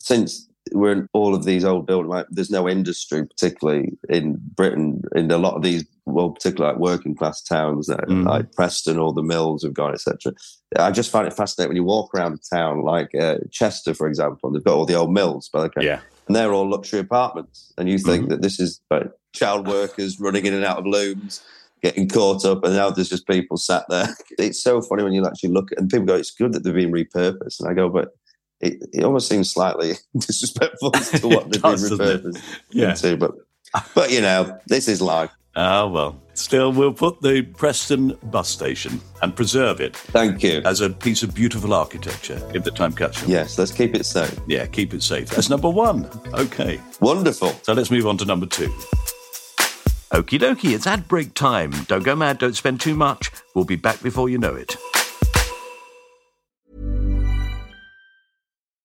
[0.00, 5.02] since we're in all of these old buildings, like, there's no industry, particularly in Britain,
[5.14, 8.24] in a lot of these, well, particularly like working class towns, that, Mhm.
[8.26, 10.32] like Preston, or the mills have gone, etc.
[10.78, 14.06] I just find it fascinating when you walk around a town like uh, Chester, for
[14.06, 16.00] example, and they've got all the old mills, but okay, Yeah.
[16.28, 20.46] and they're all luxury apartments, and you think that this is like, child workers running
[20.46, 21.42] in and out of looms.
[21.82, 24.08] Getting caught up, and now there's just people sat there.
[24.38, 26.72] It's so funny when you actually look at and people go, "It's good that they've
[26.74, 28.08] been repurposed," and I go, "But
[28.62, 32.90] it, it almost seems slightly disrespectful to what they've been repurposed Yeah.
[32.90, 33.32] into." But
[33.94, 35.30] but you know, this is life.
[35.56, 36.20] Ah, well.
[36.34, 40.60] Still, we'll put the Preston bus station and preserve it Thank you.
[40.66, 43.30] as a piece of beautiful architecture in the time capsule.
[43.30, 44.38] Yes, let's keep it safe.
[44.46, 45.30] Yeah, keep it safe.
[45.30, 46.04] That's number one.
[46.34, 46.78] Okay.
[47.00, 47.52] Wonderful.
[47.62, 48.68] So let's move on to number two.
[50.12, 51.70] Okie dokie, it's ad break time.
[51.88, 53.30] Don't go mad, don't spend too much.
[53.54, 54.76] We'll be back before you know it.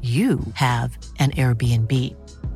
[0.00, 1.92] you have an Airbnb.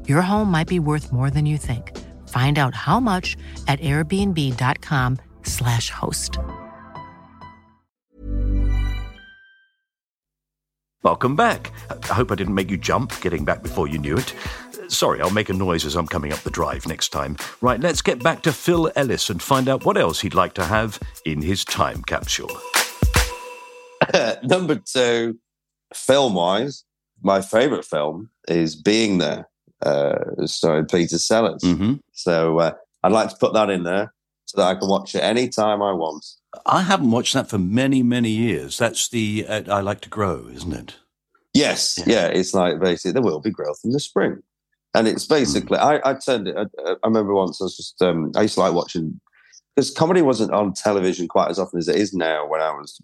[0.09, 1.99] Your home might be worth more than you think.
[2.29, 6.39] Find out how much at airbnb.com/slash host.
[11.03, 11.73] Welcome back.
[11.91, 14.33] I hope I didn't make you jump getting back before you knew it.
[14.87, 17.37] Sorry, I'll make a noise as I'm coming up the drive next time.
[17.61, 20.65] Right, let's get back to Phil Ellis and find out what else he'd like to
[20.65, 22.51] have in his time capsule.
[24.45, 25.39] Number two,
[25.93, 26.85] film wise,
[27.23, 29.49] my favourite film is Being There,
[29.83, 31.63] uh, starring Peter Sellers.
[31.63, 31.95] Mm-hmm.
[32.13, 34.13] So uh, I'd like to put that in there
[34.47, 36.25] so that I can watch it anytime I want.
[36.67, 38.77] I haven't watched that for many, many years.
[38.77, 40.97] That's the uh, I Like to Grow, isn't it?
[41.55, 42.15] Yes, yeah.
[42.15, 42.27] yeah.
[42.29, 44.43] It's like basically there will be growth in the spring,
[44.95, 45.83] and it's basically mm.
[46.05, 46.57] I, I turned it.
[46.57, 49.21] I, I, remember once I was just um, I used to like watching
[49.75, 52.47] because comedy wasn't on television quite as often as it is now.
[52.47, 53.01] When I was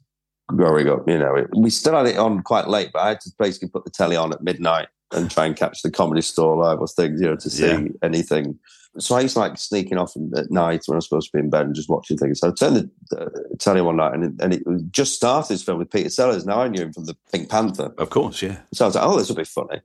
[0.49, 3.21] growing up, you know, it, we still had it on quite late, but I had
[3.21, 6.57] to basically put the telly on at midnight and try and catch the comedy store
[6.57, 7.89] live or things, you know, to see yeah.
[8.03, 8.59] anything.
[8.99, 11.41] So I used to like sneaking off at night when I was supposed to be
[11.41, 12.41] in bed and just watching things.
[12.41, 15.63] So I turned the uh, telly one night and it, and it just started this
[15.63, 16.47] film with Peter Sellers.
[16.47, 17.93] Now I knew him from the Pink Panther.
[17.99, 18.59] Of course, yeah.
[18.73, 19.81] So I was like, oh, this will be funny.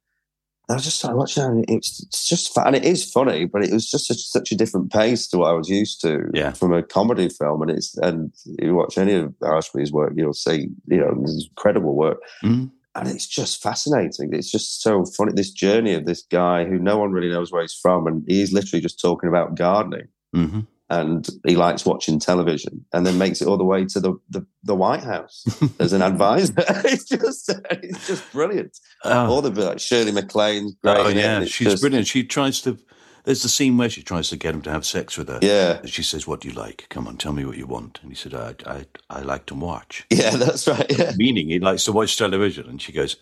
[0.70, 2.68] I just started watching it and it's, it's just fun.
[2.68, 5.50] And it is funny, but it was just such, such, a different pace to what
[5.50, 6.52] I was used to yeah.
[6.54, 7.62] from a comedy film.
[7.62, 11.96] And it's, and you watch any of Ashby's work, you'll see, you know, this incredible
[11.96, 12.20] work.
[12.44, 14.34] Mm and it's just fascinating.
[14.34, 15.32] It's just so funny.
[15.34, 18.54] This journey of this guy who no one really knows where he's from, and he's
[18.54, 20.62] literally just talking about gardening, mm-hmm.
[20.90, 24.46] And he likes watching television, and then makes it all the way to the the,
[24.64, 25.46] the White House
[25.80, 26.54] as an advisor.
[26.58, 28.78] it's just it's just brilliant.
[29.04, 29.28] Oh.
[29.28, 30.98] All the like Shirley MacLaine, great.
[30.98, 32.08] Oh yeah, she's just, brilliant.
[32.08, 32.78] She tries to
[33.24, 35.40] there's the scene where she tries to get him to have sex with her.
[35.42, 35.78] Yeah.
[35.78, 36.88] And she says, "What do you like?
[36.90, 39.56] Come on, tell me what you want." And he said, "I, I, I like to
[39.56, 40.86] watch." Yeah, that's right.
[40.90, 41.14] Yeah.
[41.18, 43.16] Meaning he likes to watch television, and she goes,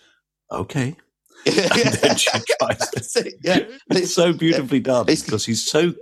[0.52, 0.96] "Okay."
[1.46, 3.16] And then she tries.
[3.16, 3.60] it, yeah.
[3.90, 5.94] It's so beautifully done because he's so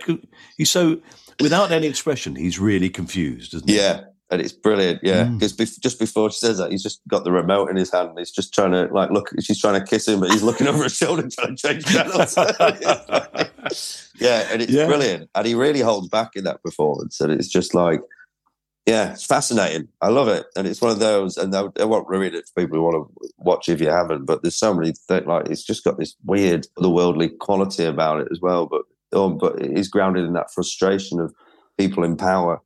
[0.58, 1.02] he's so
[1.42, 2.36] without any expression.
[2.36, 3.78] He's really confused, isn't he?
[3.78, 5.00] Yeah, and it's brilliant.
[5.04, 5.80] Yeah, because mm.
[5.80, 8.12] just before she says that, he's just got the remote in his hand.
[8.18, 9.30] he's just trying to like look.
[9.42, 12.36] She's trying to kiss him, but he's looking over his shoulder trying to change channels.
[14.18, 14.86] yeah, and it's yeah.
[14.86, 15.30] brilliant.
[15.36, 18.02] And he really holds back in that performance, and it's just like,
[18.86, 19.88] yeah, it's fascinating.
[20.02, 21.38] I love it, and it's one of those.
[21.38, 24.26] And I, I won't ruin it for people who want to watch if you haven't.
[24.26, 28.28] But there's so many things like it's just got this weird otherworldly quality about it
[28.32, 28.66] as well.
[28.68, 31.34] But um, but it's grounded in that frustration of
[31.78, 32.62] people in power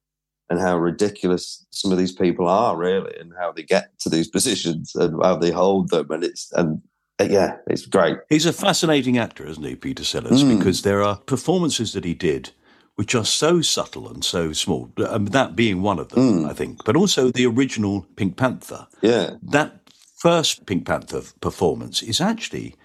[0.50, 4.28] and how ridiculous some of these people are really and how they get to these
[4.28, 6.10] positions and how they hold them.
[6.12, 6.82] And it's and
[7.20, 8.18] uh, yeah it's great.
[8.30, 10.44] He's a fascinating actor isn't he peter sellers?
[10.44, 10.58] Mm.
[10.58, 12.52] because there are performances that he did
[12.96, 16.50] which are so subtle and so small um, that being one of them mm.
[16.50, 18.88] i think but also the original pink panther.
[19.02, 19.32] Yeah.
[19.42, 19.80] That
[20.18, 22.76] first pink panther performance is actually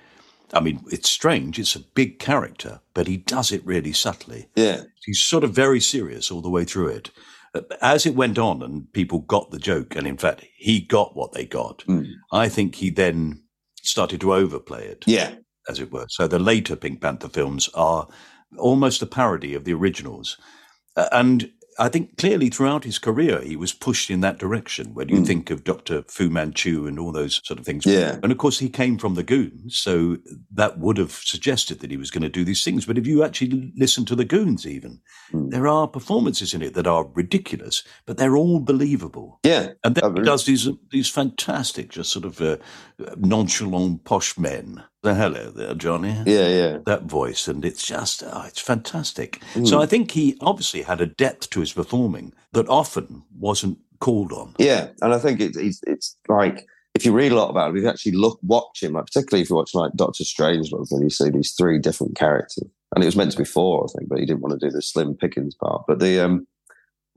[0.52, 1.58] I mean, it's strange.
[1.58, 4.48] It's a big character, but he does it really subtly.
[4.56, 4.82] Yeah.
[5.04, 7.10] He's sort of very serious all the way through it
[7.80, 11.32] as it went on and people got the joke, and in fact, he got what
[11.32, 12.06] they got, mm.
[12.32, 13.42] I think he then
[13.82, 15.04] started to overplay it.
[15.06, 15.34] Yeah.
[15.68, 16.06] As it were.
[16.08, 18.08] So the later Pink Panther films are
[18.56, 20.38] almost a parody of the originals.
[20.96, 24.94] Uh, and I think clearly throughout his career, he was pushed in that direction.
[24.94, 25.26] When you mm.
[25.26, 26.02] think of Dr.
[26.08, 27.86] Fu Manchu and all those sort of things.
[27.86, 28.18] Yeah.
[28.22, 29.78] And of course, he came from the Goons.
[29.78, 30.18] So
[30.52, 32.84] that would have suggested that he was going to do these things.
[32.84, 35.00] But if you actually listen to the Goons, even,
[35.32, 35.50] mm.
[35.50, 39.38] there are performances in it that are ridiculous, but they're all believable.
[39.44, 39.70] Yeah.
[39.84, 42.56] And then he does these, these fantastic, just sort of uh,
[43.16, 46.10] nonchalant, posh men hello there, Johnny.
[46.26, 46.78] Yeah, yeah.
[46.86, 49.40] That voice, and it's just, oh, it's fantastic.
[49.54, 49.66] Mm.
[49.66, 54.32] So I think he obviously had a depth to his performing that often wasn't called
[54.32, 54.54] on.
[54.58, 57.76] Yeah, and I think it's it's, it's like if you read a lot about him,
[57.76, 61.02] if you actually look, watch him, like particularly if you watch like Doctor Strangelove, and
[61.02, 64.08] you see these three different characters, and it was meant to be four, I think,
[64.08, 65.84] but he didn't want to do the Slim Pickens part.
[65.86, 66.46] But the um,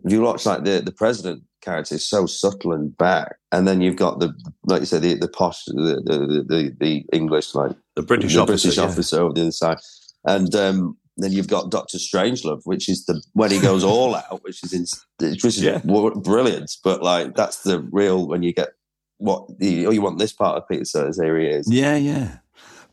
[0.04, 3.82] if you watch like the the president character is so subtle and back, and then
[3.82, 4.34] you've got the
[4.66, 8.42] like you said the the posh the the the, the English like The British the
[8.42, 8.68] officer.
[8.68, 8.84] British yeah.
[8.84, 9.78] officer over the other side,
[10.26, 14.44] and um, then you've got Doctor Strangelove, which is the when he goes all out,
[14.44, 14.86] which is in,
[15.30, 15.80] which is Yeah.
[15.80, 16.72] brilliant.
[16.84, 18.70] But like that's the real when you get
[19.18, 21.22] what you, oh, you want this part of Peter Sellers.
[21.22, 21.72] Here he is.
[21.72, 22.38] Yeah, yeah.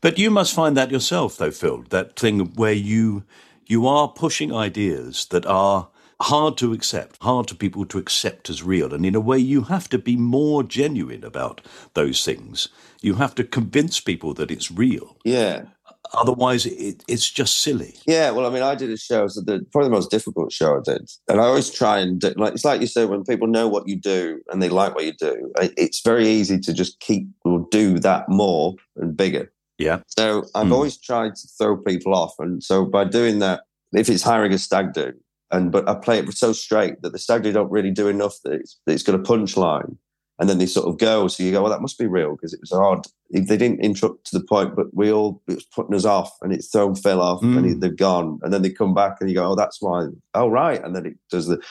[0.01, 1.83] But you must find that yourself, though, Phil.
[1.89, 3.23] That thing where you
[3.65, 5.89] you are pushing ideas that are
[6.21, 9.61] hard to accept, hard to people to accept as real, and in a way, you
[9.63, 11.61] have to be more genuine about
[11.93, 12.67] those things.
[13.01, 15.17] You have to convince people that it's real.
[15.23, 15.63] Yeah,
[16.13, 17.95] Otherwise, it, it's just silly.
[18.07, 18.31] yeah.
[18.31, 20.79] Well, I mean, I did a show, so the probably the most difficult show I
[20.83, 23.67] did, and I always try and do, like it's like you said when people know
[23.67, 27.27] what you do and they like what you do, it's very easy to just keep
[27.45, 29.51] or do that more and bigger.
[29.77, 29.99] Yeah.
[30.07, 30.73] So I've Hmm.
[30.73, 33.61] always tried to throw people off, and so by doing that,
[33.93, 35.13] if it's hiring a stag do,
[35.51, 38.35] and but I play it so straight that the stag do don't really do enough
[38.43, 39.97] that it's, that it's got a punchline,
[40.39, 41.27] and then they sort of go.
[41.27, 43.05] So you go, well, that must be real because it was odd.
[43.31, 46.53] They didn't interrupt to the point, but we all it was putting us off, and
[46.53, 47.81] it's thrown Phil off, and he, Mm.
[47.81, 50.07] they've gone, and then they come back, and you go, oh, that's why.
[50.33, 51.61] Oh, right, and then it does the,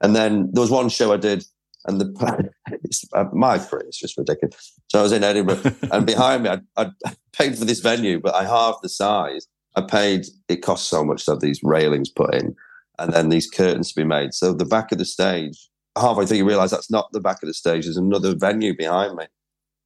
[0.00, 1.44] and then there was one show I did.
[1.88, 2.50] And the
[2.82, 4.72] it's, uh, my career is just ridiculous.
[4.88, 5.60] So I was in Edinburgh,
[5.92, 6.90] and behind me, I, I
[7.32, 9.46] paid for this venue, but I halved the size.
[9.76, 10.26] I paid.
[10.48, 12.56] It cost so much to have these railings put in,
[12.98, 14.34] and then these curtains to be made.
[14.34, 17.46] So the back of the stage, halfway through, you realise that's not the back of
[17.46, 17.84] the stage.
[17.84, 19.26] There's another venue behind me,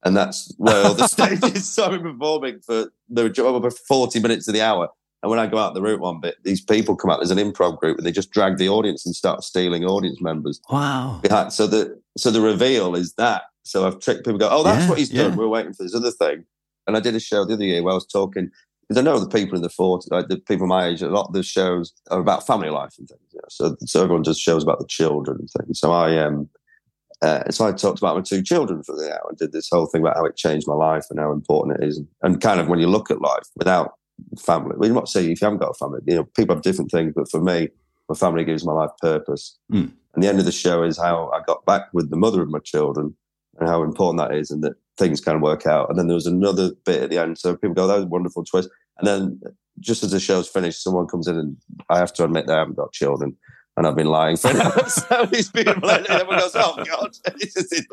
[0.03, 1.67] and that's where all the stage is.
[1.71, 4.89] So I've been performing for the job over forty minutes of the hour.
[5.23, 7.19] And when I go out the route one bit, these people come out.
[7.19, 10.59] There's an improv group, and they just drag the audience and start stealing audience members
[10.71, 11.19] Wow.
[11.21, 11.53] behind.
[11.53, 13.43] So the so the reveal is that.
[13.63, 14.39] So I've tricked people.
[14.39, 15.35] Go, oh, that's Yeah, what he's done.
[15.37, 16.45] We're waiting for this other thing.
[16.87, 18.49] And I did a show the other year where I was talking
[18.91, 21.01] because I know the people in the forties, like the people my age.
[21.01, 23.21] A lot of the shows are about family life and things.
[23.31, 23.47] You know?
[23.49, 25.79] So so everyone does shows about the children and things.
[25.79, 26.49] So I um.
[27.21, 29.85] Uh, so I talked about my two children for the hour and did this whole
[29.85, 32.67] thing about how it changed my life and how important it is, and, kind of
[32.67, 33.93] when you look at life without
[34.39, 34.75] family.
[34.75, 36.89] Well, you're not saying if you haven't got a family, you know, people have different
[36.89, 37.69] things, but for me,
[38.09, 39.55] my family gives my life purpose.
[39.71, 39.91] Mm.
[40.15, 42.49] And the end of the show is how I got back with the mother of
[42.49, 43.15] my children
[43.59, 45.89] and how important that is, and that things kind of work out.
[45.89, 48.07] And then there was another bit at the end, so people go, "That was a
[48.07, 49.41] wonderful twist." And then
[49.79, 51.57] just as the show's finished, someone comes in, and
[51.89, 53.35] I have to admit they haven't got children.
[53.77, 54.59] And I've been lying for an
[54.89, 57.09] so these people, and everyone goes, "Oh God!"
[57.39, 57.85] It's just in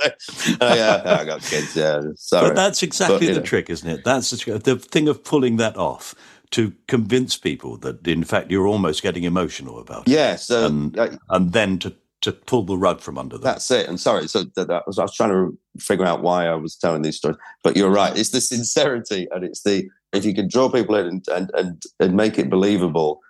[0.60, 1.74] oh, yeah, I got kids.
[1.76, 2.48] Yeah, sorry.
[2.50, 3.46] But that's exactly But, the know.
[3.46, 4.04] trick, isn't it?
[4.04, 6.14] That's the, the thing of pulling that off
[6.50, 10.12] to convince people that, in fact, you're almost getting emotional about it.
[10.12, 10.34] yeah.
[10.36, 13.44] So And- uh, And then to, to pull the rug from under them.
[13.44, 13.88] That's it.
[13.88, 16.74] And sorry, so that, that was, I was trying to figure out why I was
[16.76, 17.38] telling these stories.
[17.62, 18.16] But you're right.
[18.16, 21.82] It's the sincerity, and it's the if you can draw people in and and and,
[22.00, 23.20] and make it believable,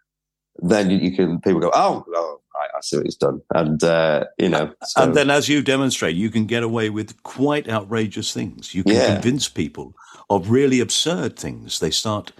[0.60, 3.82] then you, you can people go, oh, oh right, I see what he's done, and
[3.84, 7.68] uh, you know, so- and then, as you demonstrate, you can get away with quite
[7.68, 8.74] outrageous things.
[8.74, 9.12] You can Yeah.
[9.14, 9.94] convince people
[10.30, 11.78] of really absurd things.
[11.78, 12.32] They start,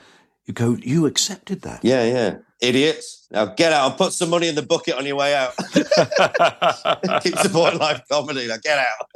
[0.47, 1.85] you go, you accepted that.
[1.85, 3.27] yeah, yeah, idiots.
[3.31, 5.53] Now get out and put some money in the bucket on your way out.
[7.23, 8.47] Keep supporting live comedy.
[8.49, 9.07] Now get out.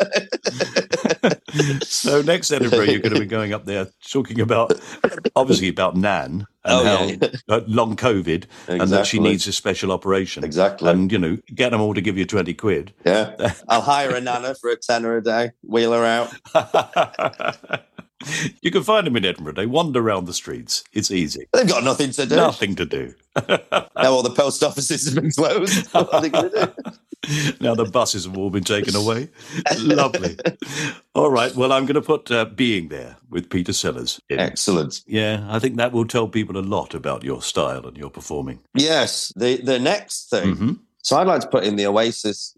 [1.83, 4.79] so next Edinburgh, you're going to be going up there talking about,
[5.35, 7.17] obviously about Nan and Oh, how yeah.
[7.49, 10.45] uh, long COVID and that she needs a special operation.
[10.45, 10.91] Exactly.
[10.91, 12.93] And, you know, get them all to give you 20 quid.
[13.07, 15.53] yeah, I'll hire a nana for a tenner a day.
[15.63, 17.83] Wheel her out.
[18.61, 19.55] you can find them in Edinburgh.
[19.55, 20.85] They wander around the streets.
[20.93, 21.47] It's easy.
[21.53, 22.37] They've got nothing to do.
[22.37, 23.15] Nothing to do.
[23.95, 25.87] Now all the post offices have been closed.
[25.93, 27.53] What are they going to do?
[27.61, 29.29] now the buses have all been taken away.
[29.79, 30.37] Lovely.
[31.15, 31.55] All right.
[31.55, 34.21] Well, I'm going to put uh, Being There with Peter Sellers.
[34.29, 34.41] In.
[34.41, 35.03] Excellent.
[35.07, 38.59] Yeah, I think that will tell people a lot about your style and your performing.
[38.75, 39.33] Yes.
[39.37, 40.57] The the next thing.
[40.57, 40.79] Mhm.
[41.03, 42.55] So I'd like to put in the Oasis,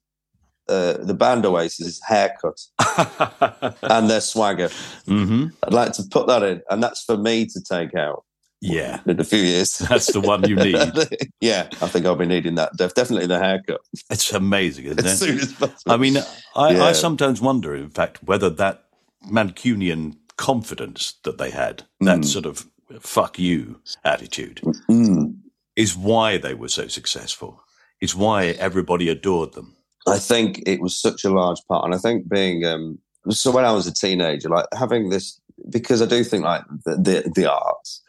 [0.69, 2.61] uh, the band Oasis haircut
[3.83, 4.69] and their swagger.
[5.07, 8.25] hmm I'd like to put that in, and that's for me to take out
[8.61, 9.79] Yeah, in a few years.
[9.91, 10.93] that's the one you need.
[11.41, 12.77] yeah, I think I'll be needing that.
[12.77, 15.27] Definitely the haircut It's amazing, isn't as it?
[15.27, 15.93] soon as possible.
[15.93, 16.17] I mean,
[16.57, 16.85] I, Yeah.
[16.85, 18.85] I sometimes wonder, in fact, whether that
[19.31, 22.25] Mancunian confidence that they had, that Mm.
[22.25, 22.67] sort of
[23.01, 24.61] fuck you attitude,
[24.91, 25.37] Mm.
[25.77, 27.61] is why they were so successful.
[28.01, 29.77] Is why everybody adored them.
[30.07, 32.99] I think it was such a large part, and I think being um,
[33.31, 35.41] so when I was a teenager, like having this
[35.71, 38.03] because I do think like the the, the arts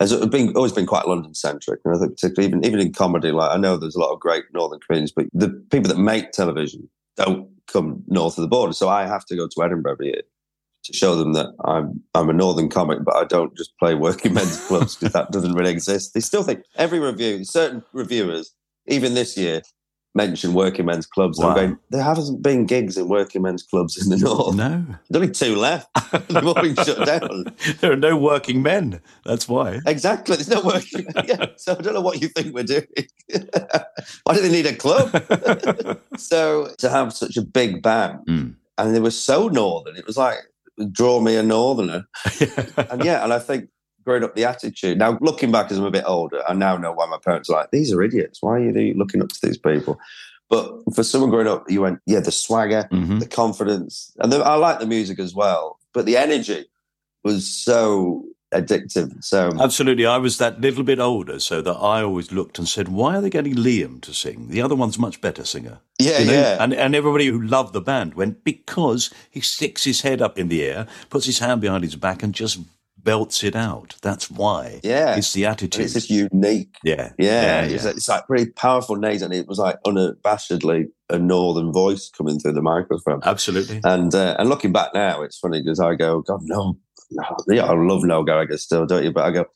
[0.00, 3.32] has been always been quite London centric, and I think particularly even even in comedy,
[3.32, 6.32] like I know there's a lot of great northern comedians, but the people that make
[6.32, 10.06] television don't come north of the border, so I have to go to Edinburgh every
[10.08, 10.22] year
[10.84, 14.34] to show them that I'm I'm a northern comic, but I don't just play working
[14.34, 16.14] men's clubs because that doesn't really exist.
[16.14, 18.52] They still think every review, certain reviewers,
[18.86, 19.62] even this year,
[20.18, 21.38] mention working men's clubs.
[21.38, 21.48] Wow.
[21.50, 24.54] I'm going, there haven't been gigs in working men's clubs in the north.
[24.56, 24.84] No.
[25.08, 25.88] There's only two left.
[26.28, 27.44] They've all been shut down.
[27.80, 29.00] there are no working men.
[29.24, 29.80] That's why.
[29.86, 30.36] Exactly.
[30.36, 31.06] There's no working.
[31.24, 31.46] Yeah.
[31.56, 32.86] So I don't know what you think we're doing.
[34.24, 35.08] why do they need a club?
[36.18, 38.54] so to have such a big band, Mm.
[38.76, 40.38] and they were so northern, it was like
[40.92, 42.06] draw me a northerner.
[42.90, 43.68] and yeah, and I think
[44.08, 44.96] growing up the attitude.
[44.98, 47.56] Now looking back as I'm a bit older, I now know why my parents are
[47.58, 48.42] like these are idiots.
[48.42, 49.98] Why are you looking up to these people?
[50.50, 53.20] But for someone growing up, you went, yeah, the swagger, Mhm.
[53.20, 55.78] the confidence, and the, I like the music as well.
[55.92, 56.64] But the energy
[57.22, 59.10] was so addictive.
[59.22, 60.06] So Absolutely.
[60.06, 63.20] I was that little bit older, so that I always looked and said, why are
[63.20, 64.48] they getting Liam to sing?
[64.48, 65.80] The other one's much better singer.
[66.00, 66.32] yeah, You know?
[66.32, 66.56] yeah.
[66.62, 70.48] And, and everybody who loved the band went, because he sticks his head up in
[70.48, 72.58] the air, puts his hand behind his back, and just
[73.08, 73.96] belts it out.
[74.02, 74.80] That's why.
[74.82, 75.16] Yeah.
[75.16, 75.84] It's the And attitude.
[75.84, 76.76] it's just unique.
[76.84, 77.12] yeah.
[77.18, 77.74] Yeah, yeah.
[77.74, 82.38] It's, it's like pretty powerful names, and it was like unabashedly a northern voice coming
[82.38, 83.20] through the microphone.
[83.24, 83.80] Absolutely.
[83.84, 86.78] And uh, and looking back now, it's funny because I go, God, no,
[87.10, 89.10] no, yeah, I love Noel Gallagher still, don't you?
[89.12, 89.46] But I go,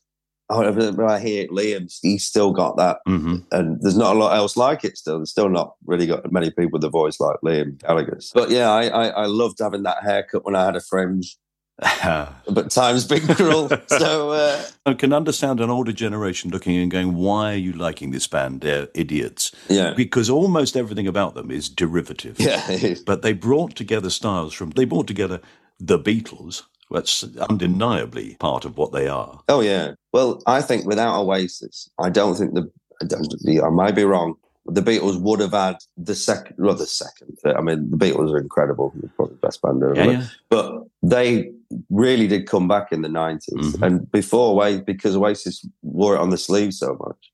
[0.49, 4.57] oh, I hear Liam, he's still got that, hmm and there's not a lot else
[4.57, 4.97] like it.
[4.97, 8.31] Still, there's still not really got many people with a voice like Liam Gallagher's.
[8.33, 11.37] But yeah, I, I I loved having that haircut when I had a fringe.
[12.49, 17.15] But time's been cruel, so uh, I can understand an older generation looking and going,
[17.15, 18.61] why are you liking this band?
[18.61, 19.51] They're idiots.
[19.69, 22.39] yeah, Because almost everything about them is derivative.
[22.39, 25.39] yeah, But they brought together styles from, they brought together
[25.79, 26.63] the Beatles.
[26.91, 29.41] That's undeniably part of what they are.
[29.49, 29.93] Oh yeah.
[30.11, 32.71] Well, I think without Oasis, I don't think the
[33.01, 34.35] I, don't, I might be wrong.
[34.67, 37.37] The Beatles would have had the second, well, the second.
[37.45, 39.95] I mean, the Beatles are incredible, They're probably the best band ever.
[39.95, 40.25] Yeah, yeah.
[40.49, 41.51] But they
[41.89, 43.81] really did come back in the 90s Mhm.
[43.85, 47.31] and before Oasis, because Oasis wore it on the sleeve so much,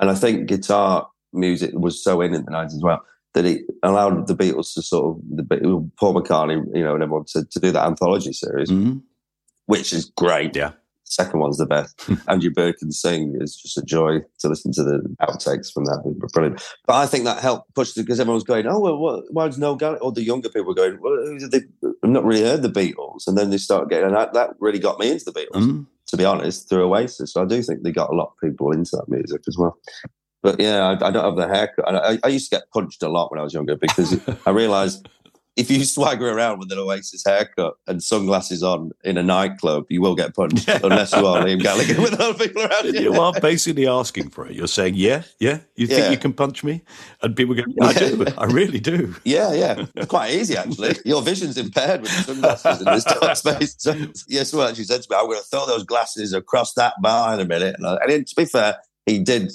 [0.00, 3.02] and I think guitar music was so in in the 90s as well
[3.34, 7.24] that it allowed the Beatles to sort of the Paul McCartney, you know, and everyone
[7.32, 9.02] to, to do that anthology series, Mhm.
[9.66, 10.56] which is great.
[10.56, 10.72] Yeah.
[11.08, 11.98] Second one's the best.
[12.28, 13.36] Andrew Bird can sing.
[13.40, 16.02] It's just a joy to listen to the outtakes from that.
[16.04, 16.62] They're Brilliant.
[16.84, 19.46] But I think that helped push it because everyone was going, oh, well, what, why
[19.46, 20.02] does Noel Gallagher?
[20.02, 21.16] Or the younger people were going, well,
[21.50, 21.60] they,
[22.02, 23.26] I've not really heard the Beatles.
[23.28, 25.86] And then they start getting, and that, that really got me into the Beatles, Mhm.
[26.08, 27.32] to be honest, through Oasis.
[27.32, 29.78] So I do think they got a lot of people into that music as well.
[30.42, 31.88] But yeah, I, I don't have the haircut.
[31.88, 35.08] I, I used to get punched a lot when I was younger because I realized
[35.56, 40.00] if you swagger around with an Oasis haircut and sunglasses on in a nightclub, you
[40.02, 43.00] will get punched unless you are Liam Gallagher with other people around you.
[43.00, 44.52] You are basically asking for it.
[44.54, 46.10] You're saying, yeah, yeah, you think Yeah.
[46.10, 46.82] you can punch me?
[47.22, 48.24] And people go, I do.
[48.38, 49.14] I really do.
[49.24, 49.86] Yeah, yeah.
[49.96, 50.96] It's quite easy, actually.
[51.04, 53.74] Your vision's impaired with the sunglasses in this dark space.
[53.78, 53.94] So,
[54.28, 57.34] yes, well, actually said to me, I'm going to throw those glasses across that bar
[57.34, 57.74] in a minute.
[57.78, 59.52] And, I, and to be fair, he did.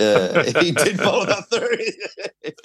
[0.00, 2.52] Uh, he did follow that through.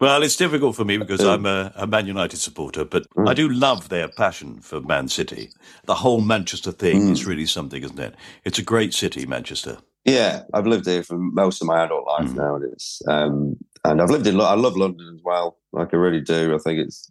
[0.00, 3.48] Well, it's difficult for me because I'm a, a Man United supporter, but I do
[3.48, 5.50] love their passion for Man City.
[5.86, 8.14] The whole Manchester thing is really something, isn't it?
[8.44, 9.78] It's a great city, Manchester.
[10.04, 14.00] yeah, I've lived here for most of my adult life now, and it's um, and
[14.00, 14.40] I've lived in.
[14.40, 15.58] I love London as well.
[15.72, 16.54] Like I really do.
[16.54, 17.10] I think it's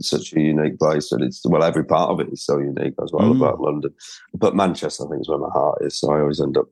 [0.00, 2.94] such a unique place, and it's well, every part of it is so unique.
[2.98, 3.42] That's what I love Mm.
[3.48, 3.92] about London.
[4.32, 5.98] But Manchester, I think, is where my heart is.
[5.98, 6.66] So I always end up.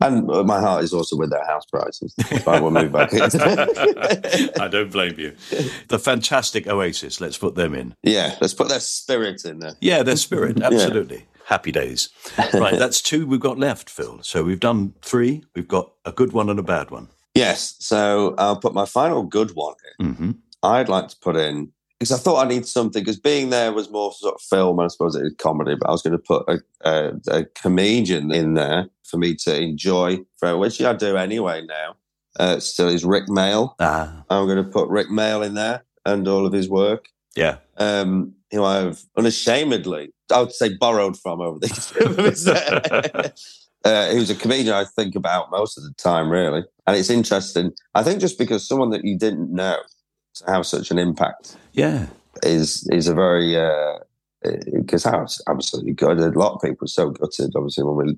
[0.00, 2.14] And uh, my heart is also with their house prices.
[2.46, 3.10] I will move back.
[3.14, 5.34] I don't blame you.
[5.88, 7.94] The fantastic Oasis, let's put them in.
[8.02, 9.74] Yeah, let's put their spirit in there.
[9.80, 11.26] Yeah, their spirit, absolutely.
[11.46, 12.10] Happy days.
[12.54, 14.20] Right, that's two we've got left, Phil.
[14.22, 15.42] So we've done three.
[15.56, 17.08] We've got a good one and a bad one.
[17.34, 20.14] Yes, so I'll put my final good one in.
[20.14, 20.30] hmm
[20.62, 23.90] I'd like to put in because I thought I need something because being there was
[23.90, 24.78] more sort of film.
[24.78, 28.30] I suppose it is comedy, but I was going to put a, a, a comedian
[28.32, 31.96] in there for me to enjoy, for which I do anyway now.
[32.38, 33.74] Uh, still is Rik Mayall.
[33.80, 37.08] Ah, I'm going to put Rik Mayall in there and all of his work.
[37.34, 37.56] yeah.
[37.78, 41.68] um, who I've unashamedly, I would say, borrowed from over the
[42.16, 42.48] years.
[43.84, 46.64] uh, who's a comedian I think about most of the time, really.
[46.86, 47.72] And it's interesting.
[47.94, 49.76] I think just because someone that you didn't know
[50.38, 52.06] to have such an impact Yeah.
[52.42, 53.56] is is a very
[54.72, 56.18] because how it's absolutely good.
[56.18, 58.16] A lot of people so gutted, obviously, when we,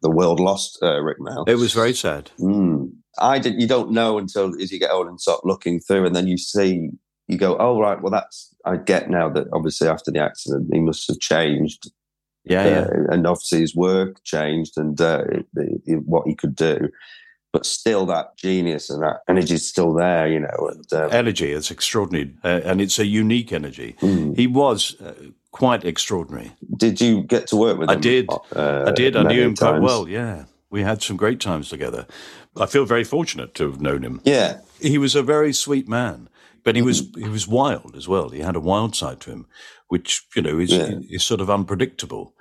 [0.00, 1.48] the world lost uh, Rik Mayall.
[1.48, 2.30] It was very sad.
[2.38, 2.92] Mm.
[3.18, 3.60] I did.
[3.60, 6.38] You don't know until as you get old and start looking through, and then you
[6.38, 6.88] see,
[7.28, 10.80] you go, "Oh right, well that's I get now that obviously after the accident he
[10.80, 11.90] must have changed
[12.44, 12.80] Yeah, yeah.
[12.80, 16.88] Uh, and obviously his work changed and uh, the, the, what he could do.
[17.52, 20.70] But still, that genius and that energy is still there, you know.
[20.70, 23.94] And, um, energy is extraordinary, uh, and it's a unique energy.
[24.00, 24.34] Mm.
[24.36, 25.12] He was uh,
[25.50, 26.52] quite extraordinary.
[26.78, 27.98] Did you get to work with him?
[27.98, 28.28] I did.
[28.56, 29.16] Uh, I did.
[29.16, 30.08] I knew him quite well.
[30.08, 32.06] Yeah, we had some great times together.
[32.56, 34.20] I feel very fortunate to have known him.
[34.24, 34.60] Yeah.
[34.80, 36.28] He was a very sweet man,
[36.64, 37.22] but he was Mm-hmm.
[37.24, 38.30] he was wild as well.
[38.30, 39.46] He had a wild side to him,
[39.88, 41.00] which you know is Yeah.
[41.10, 42.34] is sort of unpredictable.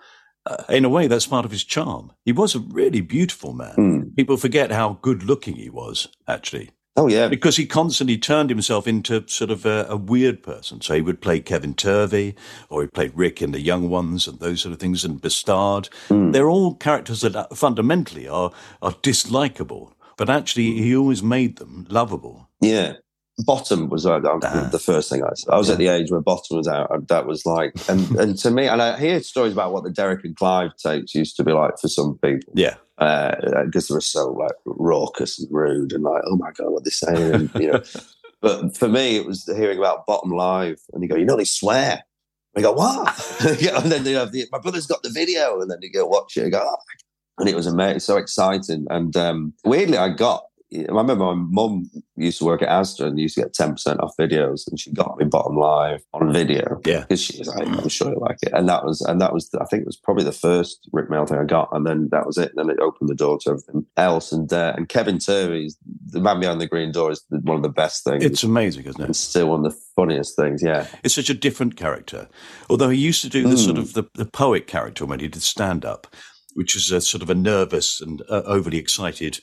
[0.45, 2.11] Uh, in a way, that's part of his charm.
[2.25, 3.75] He was a really beautiful man.
[3.77, 4.15] Mm.
[4.15, 7.27] People forget how good looking he was, actually, Oh, yeah.
[7.27, 10.81] because he constantly turned himself into sort of a, a weird person.
[10.81, 12.35] So he would play Kevin Turvey,
[12.69, 15.89] or he played Rick in The Young Ones, and those sort of things, and B'Stard.
[16.09, 16.33] Mm.
[16.33, 21.85] They're all characters that uh, fundamentally are are dislikable, but actually he always made them
[21.89, 22.49] lovable.
[22.61, 22.93] Yeah.
[23.39, 24.69] Bottom was uh, Ah.
[24.71, 25.53] the first thing I saw.
[25.53, 26.93] I was at the age where Bottom was out.
[26.93, 29.89] And that was like, and, and to me, and I hear stories about what the
[29.89, 32.53] Derek and Clive tapes used to be like for some people.
[32.55, 32.75] Yeah.
[32.97, 36.91] because they were so like raucous and rude and like, oh my god, what they're
[36.91, 37.81] saying, and, you know.
[38.41, 41.45] but for me, it was hearing about Bottom Live, and you go, you know, they
[41.45, 42.03] swear.
[42.53, 43.17] And you go, what?
[43.83, 46.37] And then you have the, my brother's got the video, and then you go watch
[46.37, 46.43] it.
[46.43, 46.75] And, go, oh.
[47.37, 50.43] and it was amazing, so exciting, and um, weirdly, I got.
[50.73, 53.99] I remember my mum used to work at Asda and used to get ten percent
[53.99, 57.01] off videos, and she got me Bottom Live on video Yeah.
[57.01, 59.49] because she was like, "I'm sure you like it," and that was and that was
[59.59, 62.25] I think it was probably the first Rik Mayall thing I got, and then that
[62.25, 62.53] was it.
[62.55, 66.21] And then it opened the door to everything else, and uh, and Kevin Turvey's the
[66.21, 68.23] man behind the Greenery is one of the best things.
[68.23, 69.09] It's amazing, isn't it?
[69.09, 70.63] It's still one of the funniest things.
[70.63, 72.29] Yeah, It's such a different character.
[72.69, 73.79] Although he used to do the sort Mm.
[73.79, 76.07] of the, the poet character when he did stand up,
[76.53, 79.39] which is a sort of a nervous and uh, overly excited,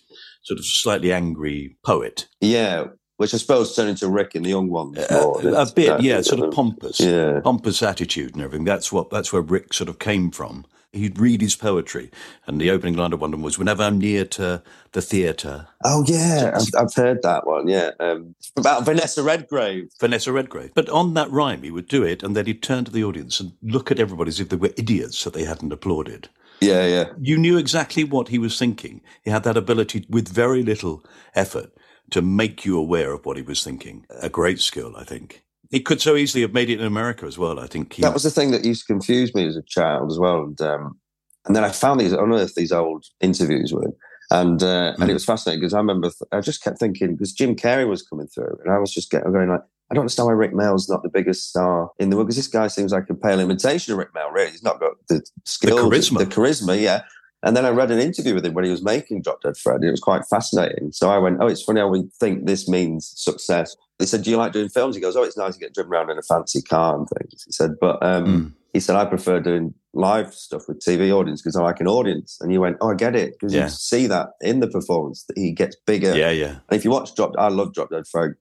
[0.49, 2.27] sort of slightly angry poet.
[2.41, 2.87] yeah.
[3.19, 4.97] Which I suppose turned into Rick in the Young Ones.
[5.11, 5.41] more.
[5.45, 7.41] a bit, yeah, sort of pompous, Yeah.
[7.43, 8.65] pompous attitude and everything.
[8.65, 10.65] That's what that's where Rick sort of came from.
[10.93, 12.13] He'd read his poetry,
[12.47, 15.67] and the opening line of one of them was, "Whenever I'm near to the theatre."
[15.85, 17.67] Oh yeah, I've, I've heard that one.
[17.67, 19.89] Yeah, um, about Vanessa Redgrave.
[20.01, 20.71] Vanessa Redgrave.
[20.77, 23.41] But on that rhyme, he would do it, and then he'd turn to the audience
[23.41, 26.29] and look at everybody as if they were idiots that they hadn't applauded.
[26.61, 27.05] Yeah, yeah.
[27.21, 29.01] You knew exactly what he was thinking.
[29.23, 31.05] He had that ability, with very little
[31.35, 31.73] effort,
[32.11, 34.07] to make you aware of what he was thinking.
[34.23, 35.45] A great skill, I think.
[35.71, 37.61] He could so easily have made it in America as well.
[37.61, 40.11] I think he, That was the thing that used to confuse me as a child
[40.11, 40.43] as well.
[40.43, 40.99] And um,
[41.47, 43.95] and then I found these, unearthed these old interviews with him.
[44.31, 47.57] And uh, and it was fascinating because I remember, I just kept thinking, because Jim
[47.57, 50.33] Carrey was coming through, and I was just getting going like, I don't understand why
[50.35, 53.15] Rik Mayall's not the biggest star in the world, because this guy seems like a
[53.15, 54.51] pale imitation of Rik Mayall, really.
[54.51, 56.19] He's not got the skills, charisma.
[56.19, 57.03] the charisma, yeah.
[57.45, 59.77] And then I read an interview with him when he was making Drop Dead Fred,
[59.77, 60.91] and it was quite fascinating.
[60.93, 63.77] So I went, Oh, it's funny how we think this means success.
[64.01, 64.95] They said, Do you like doing films?
[64.97, 67.45] He goes, Oh, it's nice to get driven around in a fancy car and things.
[67.45, 68.53] He said, But um, Mm.
[68.75, 72.39] he said, I prefer doing live stuff with TV audience because I like an audience.
[72.41, 73.35] And you went, Oh, I get it.
[73.39, 73.65] Because Yeah.
[73.65, 76.17] you see that in the performance that he gets bigger.
[76.17, 76.57] yeah, yeah.
[76.69, 78.33] And if you watch Drop, I love Drop Dead Fred.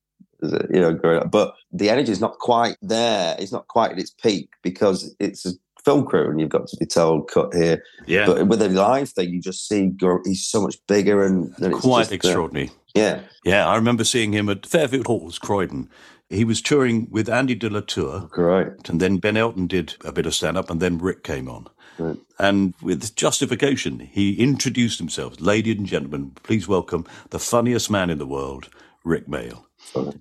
[0.41, 3.35] You know, growing up, but the energy is not quite there.
[3.39, 5.51] It's not quite at its peak because it's a
[5.83, 7.81] film crew, and you've got to be told cut here.
[8.05, 8.25] Yeah.
[8.25, 9.91] But with a live thing, you just see
[10.25, 12.71] he's so much bigger and, and it's Quite just, uh, extraordinary.
[12.93, 15.89] yeah, Yeah, I remember seeing him at Fairfield Halls, Croydon.
[16.29, 18.89] He was touring with Andy de la Tour, great.
[18.89, 21.67] and then Ben Elton did a bit of stand up, and then Rik came on.
[21.97, 22.17] Right.
[22.37, 25.39] And with justification, he introduced himself.
[25.39, 28.67] Ladies and gentlemen, please welcome the funniest man in the world,
[29.05, 29.63] Rik Mayall.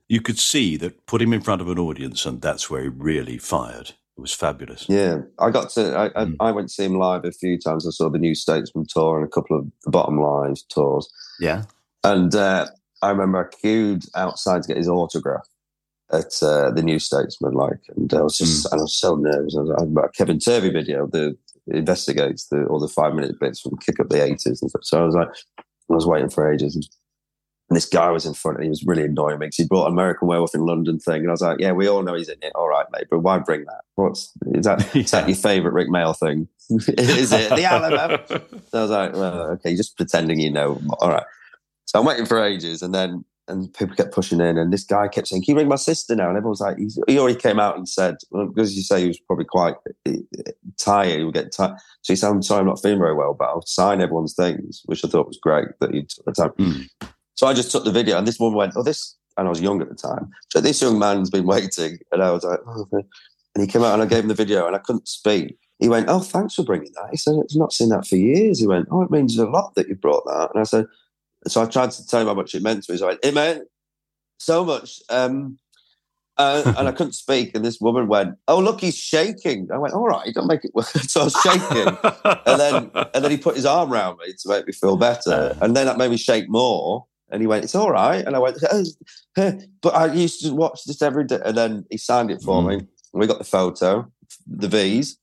[0.09, 2.89] You could see that put him in front of an audience, and that's where he
[2.89, 3.91] really fired.
[4.17, 4.87] It was fabulous.
[4.89, 5.95] Yeah, I got to.
[5.95, 6.37] I, I, Mm.
[6.41, 7.87] I went to see him live a few times.
[7.87, 11.09] I saw the New Statesman tour and a couple of the Bottom Live tours.
[11.39, 11.65] Yeah.
[12.03, 12.67] And uh,
[13.03, 15.47] I remember I queued outside to get his autograph
[16.11, 19.57] at uh, the New Statesman, like, and I was just, and I was so nervous.
[19.57, 21.37] I was, I about Kevin Turvey video that
[21.67, 24.85] investigates the all the five minute bits from Kick Up the Eighties and stuff.
[24.85, 26.89] So I was like, I was waiting for ages.
[27.69, 29.87] And, this guy was in front, and he was really annoying me because he brought
[29.87, 32.39] American Werewolf in London thing, and I was like, "Yeah, we all know he's in
[32.43, 32.53] it.
[32.55, 33.81] All right, mate, but why bring that?
[33.97, 34.81] What's is that?
[34.97, 35.29] Is that Yeah.
[35.29, 36.49] your favourite Rik Mayall thing?
[36.71, 38.25] is it the Alamo?"
[38.71, 40.81] So I was like, well, okay, you're just pretending you know.
[41.01, 41.25] All right.
[41.87, 45.09] So I'm waiting for ages, and then and people kept pushing in, and this guy
[45.09, 47.39] kept saying, "Can you ring my sister now?" And everyone was like, he's, he already
[47.39, 49.75] came out and said, well, because you say he was probably quite
[50.09, 50.13] uh,
[50.79, 51.77] tired, he would get tired.
[52.03, 54.83] So he said, "I'm sorry, I'm not feeling very well, but I'll sign everyone's things,"
[54.87, 56.51] which I thought was great that he took the time.
[56.59, 56.89] Mm.
[57.37, 59.61] So I just took the video, and this woman went, "Oh, this," and I was
[59.61, 60.31] young at the time.
[60.51, 63.95] So this young man's been waiting, and I was like, oh, and he came out,
[63.95, 65.57] and I gave him the video, and I couldn't speak.
[65.79, 68.59] He went, "Oh, thanks for bringing that." He said, "I've not seen that for years."
[68.59, 70.87] He went, "Oh, it means a lot that you brought that." And I said,
[71.47, 72.99] so I tried to tell him how much it meant to me.
[72.99, 73.69] So I went, it meant
[74.39, 75.01] so much.
[75.11, 75.59] Um,
[76.39, 77.55] Uh, and I couldn't speak.
[77.55, 80.73] And this woman went, "Oh, look, he's shaking." I went, "All right, don't make it
[80.75, 81.97] worse." so I was shaking,
[82.47, 85.57] and then and then he put his arm around me to make me feel better,
[85.63, 87.07] and then that made me shake more.
[87.31, 88.59] And he went, "It's all right." And I went,
[89.83, 92.75] "But I used to watch this every day." And then he signed it for me.
[92.77, 94.11] And we got the photo,
[94.47, 95.19] the V's,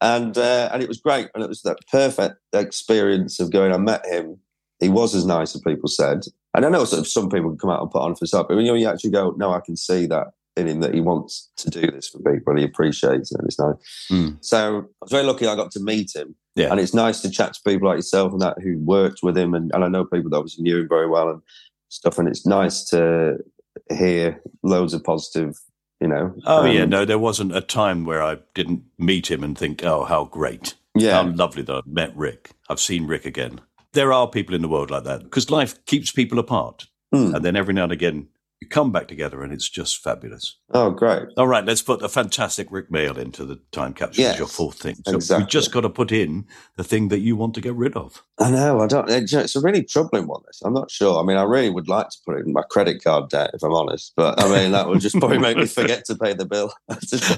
[0.00, 1.28] and uh, and it was great.
[1.34, 3.72] And it was that perfect experience of going.
[3.72, 4.38] I met him.
[4.80, 6.24] He was as nice as people said.
[6.54, 8.56] And I know sort of some people come out and put on for stuff, but
[8.56, 11.70] when you actually go, no, I can see that in him that he wants to
[11.70, 13.38] do this for people and he appreciates it.
[13.38, 13.74] And it's nice.
[14.10, 14.36] Mm.
[14.40, 16.36] So I was very lucky I got to meet him.
[16.54, 16.70] Yeah.
[16.70, 19.54] And it's nice to chat to people like yourself and that who worked with him.
[19.54, 21.42] And, and I know people that obviously knew him very well and
[21.88, 22.18] stuff.
[22.18, 23.38] And it's nice to
[23.92, 25.58] hear loads of positive,
[26.00, 26.34] you know.
[26.46, 26.82] Oh, yeah.
[26.82, 30.24] um, No, there wasn't a time where I didn't meet him and think, oh, how
[30.26, 30.74] great.
[30.94, 31.22] Yeah.
[31.22, 32.50] How lovely that I've met Rik.
[32.68, 33.60] I've seen Rik again.
[33.92, 36.86] There are people in the world like that because life keeps people apart.
[37.12, 37.34] Hmm.
[37.34, 38.28] And then every now and again,
[38.60, 40.56] you come back together and it's just fabulous.
[40.72, 41.24] Oh, great.
[41.36, 44.78] All right, let's put a fantastic Rik Mayall into the time capsule Yes, your fourth
[44.80, 44.96] thing.
[45.06, 45.42] So exactly.
[45.44, 46.46] we've just got to put in
[46.76, 48.22] the thing that you want to get rid of.
[48.40, 48.80] I know.
[48.80, 49.08] I don't.
[49.10, 50.40] It's a really troubling one.
[50.46, 50.62] This.
[50.64, 51.20] I'm not sure.
[51.20, 53.62] I mean, I really would like to put it in my credit card debt, if
[53.62, 54.12] I'm honest.
[54.16, 56.72] But I mean, that would just probably make me forget to pay the bill.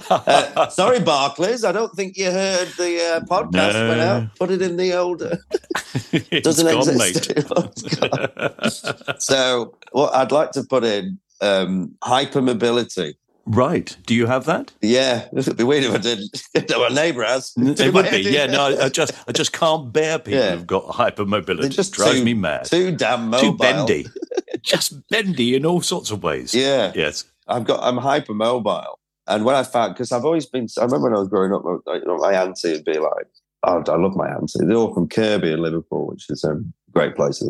[0.08, 1.64] Uh, sorry, Barclays.
[1.64, 3.88] I don't think you heard the uh, podcast No.
[3.88, 4.34] went out.
[4.36, 5.22] Put it in the old.
[5.22, 5.36] Uh,
[6.12, 7.34] It's doesn't gone, exist.
[7.36, 9.20] mate.
[9.22, 13.14] so, what I'd like to put in um, hypermobility.
[13.46, 13.96] right.
[14.06, 14.72] Do you have that?
[14.80, 16.42] Yeah, it'd be weird if I didn't.
[16.70, 17.52] no, my neighbour has.
[17.56, 18.18] It would be.
[18.22, 20.50] Yeah, no, I just I just can't bear people Yeah.
[20.56, 21.60] who've got hypermobility.
[21.62, 22.64] They're just drives too, me mad.
[22.66, 23.52] Too damn mobile.
[23.52, 24.06] Too bendy.
[24.62, 26.54] just bendy in all sorts of ways.
[26.54, 26.92] Yeah.
[26.94, 27.24] Yes.
[27.48, 28.94] I've got I'm hypermobile,
[29.28, 30.66] and when I found because I've always been.
[30.78, 33.28] I remember when I was growing up, my, you know, my auntie would be like,
[33.62, 36.60] "Oh, I love my auntie." They're all from Kirkby in Liverpool, which is a
[36.92, 37.40] great place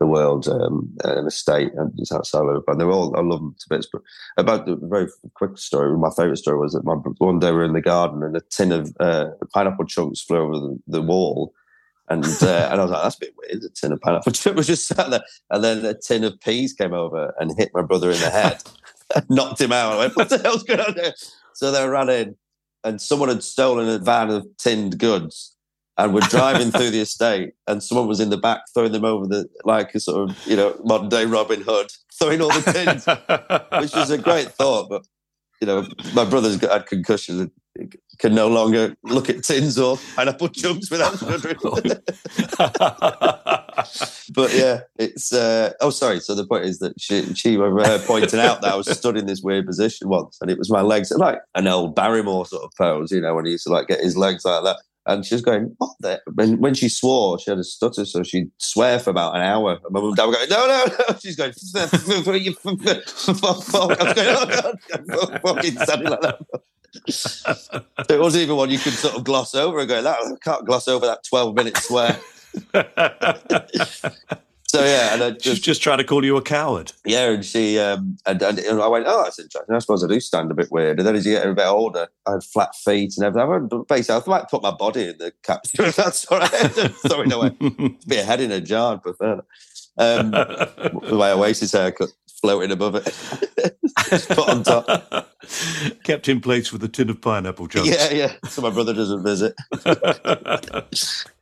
[0.00, 2.72] the world, um, an estate, and it's outside Liverpool.
[2.72, 3.88] And they're all I love them to bits.
[3.90, 4.02] But
[4.36, 7.64] about the very quick story, my favourite story was that my one day we were
[7.64, 11.54] in the garden and a tin of uh, pineapple chunks flew over the, the wall.
[12.08, 13.62] And uh, and I was like, that's a bit weird.
[13.62, 16.72] A tin of pineapple chunks was just sat there, and then a tin of peas
[16.72, 18.62] came over and hit my brother in the head,
[19.28, 19.94] knocked him out.
[19.94, 21.14] I went, "What the hell's going on here?"
[21.54, 22.36] So they ran in,
[22.82, 25.53] and someone had stolen a van of tinned goods,
[25.96, 29.26] and we're driving through the estate, and someone was in the back throwing them over
[29.26, 33.06] the like a sort of you know modern day Robin Hood, throwing all the tins,
[33.80, 34.88] which was a great thought.
[34.88, 35.06] But
[35.60, 37.50] you know, my brother's got had concussions.
[37.76, 41.56] and Can no longer look at tins or pineapple chunks without shuddering.
[44.34, 45.32] but yeah, it's.
[45.32, 46.20] Uh, oh, sorry.
[46.20, 49.26] So the point is that she she uh, pointing out that I was stood in
[49.26, 52.72] this weird position once, and it was my legs like an old Barrymore sort of
[52.76, 54.76] pose, you know, when he used to like get his legs like that.
[55.06, 58.50] And she was going, "What the?" When she swore, she had a stutter, so she'd
[58.58, 59.72] swear for about an hour.
[59.84, 61.52] And my mum and dad were going, "No, no, no!" She's going,
[63.34, 64.36] "Fuck, fuck." I was going,
[65.12, 66.38] "Oh God, fucking sounding like that."
[68.08, 70.64] it wasn't even one you could sort of gloss over and go, "That I can't
[70.64, 72.18] gloss over that twelve-minute swear."
[74.74, 76.92] So yeah, and I She's just just trying to call you a coward.
[77.04, 79.74] yeah, and she um and, and, and I went, oh, that's interesting.
[79.74, 80.98] I suppose I do stand a bit weird.
[80.98, 83.68] And then as you get a bit older, I had flat feet and everything.
[83.72, 85.90] I basically, I might put my body in the capsule.
[85.96, 86.50] That's all right.
[87.06, 87.56] Sorry, no way.
[87.60, 89.44] It's a head in a jar, but.
[89.96, 92.08] Um, with my Oasis haircut
[92.40, 93.04] floating above it,
[94.10, 95.30] Just put on top.
[96.02, 97.88] Kept in place with a tin of pineapple chunks.
[97.88, 98.32] Yeah, yeah.
[98.48, 99.54] So my brother doesn't visit.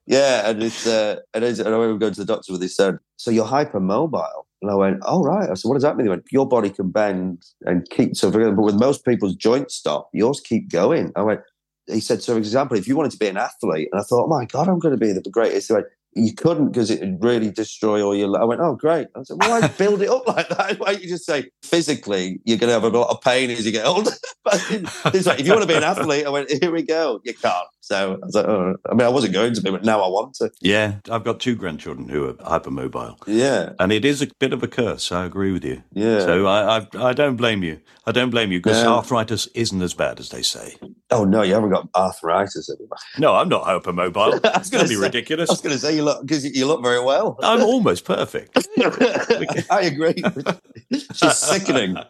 [0.06, 2.76] Yeah, and it's uh, and, it's, and I remember going to the doctor with this.
[2.76, 6.06] Said, "So you're hypermobile," and I went, "Oh right." I said, "What does that mean?"
[6.06, 10.08] He went, "Your body can bend and keep." So, example, with most people's joints stop,
[10.12, 11.12] yours keep going.
[11.14, 11.40] I went.
[11.86, 14.24] He said, "So, for example, if you wanted to be an athlete," and I thought,
[14.24, 17.00] "Oh my god, I'm going to be the greatest." He went, you couldn't because it
[17.00, 18.38] would really destroy all your.
[18.38, 20.78] I went, "Oh great!" I said, "Well, why build it up like that?
[20.78, 23.64] Why don't you just say physically you're going to have a lot of pain as
[23.64, 24.10] you get older?"
[24.44, 27.32] But like, if you want to be an athlete, I went, "Here we go." You
[27.34, 27.66] can't.
[27.84, 28.76] So I was like, oh.
[28.88, 30.52] I mean, I wasn't going to be, but now I want to.
[30.60, 33.16] Yeah, I've got two grandchildren who are hypermobile.
[33.26, 35.10] Yeah, And it is a bit of a curse.
[35.10, 35.82] I agree with you.
[35.92, 36.20] Yeah.
[36.20, 37.80] So I, I, I don't blame you.
[38.06, 38.94] I don't blame you because No.
[38.94, 40.76] arthritis isn't as bad as they say.
[41.10, 42.70] Oh no, you haven't got arthritis.
[43.18, 44.42] No, I'm not hypermobile.
[44.42, 45.50] That's going to be say- ridiculous.
[45.50, 47.36] I was going to say you look because you look very well.
[47.42, 48.56] I'm almost perfect.
[49.70, 50.22] I agree.
[51.14, 51.96] She's sickening.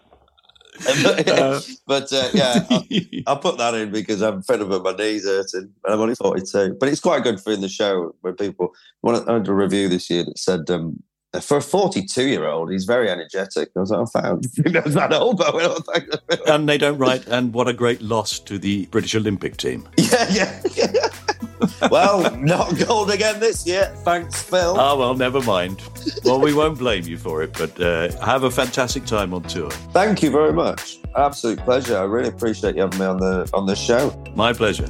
[0.85, 2.85] but but, uh, yeah, I'll,
[3.27, 6.15] I'll put that in because I'm fed up with my knees hurting, and I'm only
[6.15, 6.77] 42.
[6.79, 8.75] But it's quite good for in the show when people.
[9.01, 11.03] One, I had a review this year that said um,
[11.41, 13.71] for a 42 year old, he's very energetic.
[13.77, 16.99] I was like, I found that was that old, but I don't and they don't
[16.99, 19.89] write, and what a great loss to the British Olympic team.
[19.97, 21.09] yeah, yeah, yeah.
[21.91, 23.95] Well, not gold again this year.
[24.05, 24.77] Thanks, Phil.
[24.79, 25.83] Ah, well, never mind.
[26.25, 29.71] Well, we won't blame you for it, but uh, have a fantastic time on tour.
[29.93, 30.99] Thank you very much.
[31.17, 31.97] absolute pleasure.
[31.99, 34.11] I really appreciate you having me on the on the show.
[34.35, 34.89] My pleasure.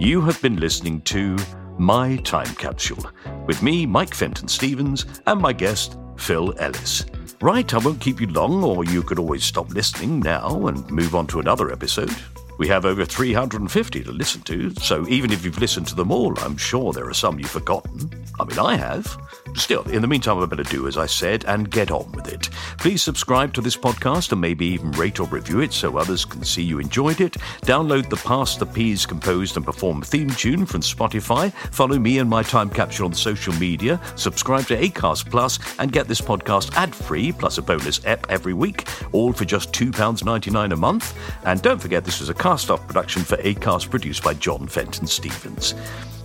[0.00, 1.36] You have been listening to
[1.76, 3.04] My Time Capsule
[3.46, 7.04] with me, Mike Fenton Stevens, and my guest, Phil Ellis.
[7.40, 11.14] Right, I won't keep you long, or you could always stop listening now and move
[11.14, 12.14] on to another episode.
[12.58, 16.36] We have over 350 to listen to, so even if you've listened to them all,
[16.40, 18.10] I'm sure there are some you've forgotten.
[18.40, 19.16] I mean, I have.
[19.54, 22.48] Still, in the meantime, I better do as I said and get on with it.
[22.78, 26.44] Please subscribe to this podcast and maybe even rate or review it so others can
[26.44, 27.32] see you enjoyed it.
[27.62, 31.52] Download the Pass The Peas composed and performed theme tune from Spotify.
[31.72, 34.00] Follow me and my time capsule on social media.
[34.16, 38.54] Subscribe to Acast Plus and get this podcast ad free plus a bonus ep every
[38.54, 41.18] week, all for just £2.99 a month.
[41.44, 45.06] And don't forget, this was a cast off production for Acast produced by John Fenton
[45.06, 45.74] Stevens.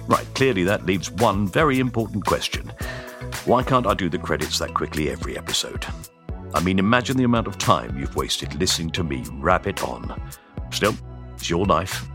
[0.08, 2.72] Right, clearly that leaves one very important question.
[3.45, 5.86] Why can't I do the credits that quickly every episode?
[6.54, 10.22] I mean, imagine the amount of time you've wasted listening to me rap it on.
[10.72, 10.95] Still,
[11.34, 12.06] it's your life.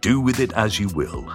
[0.00, 1.32] Do with it as you will.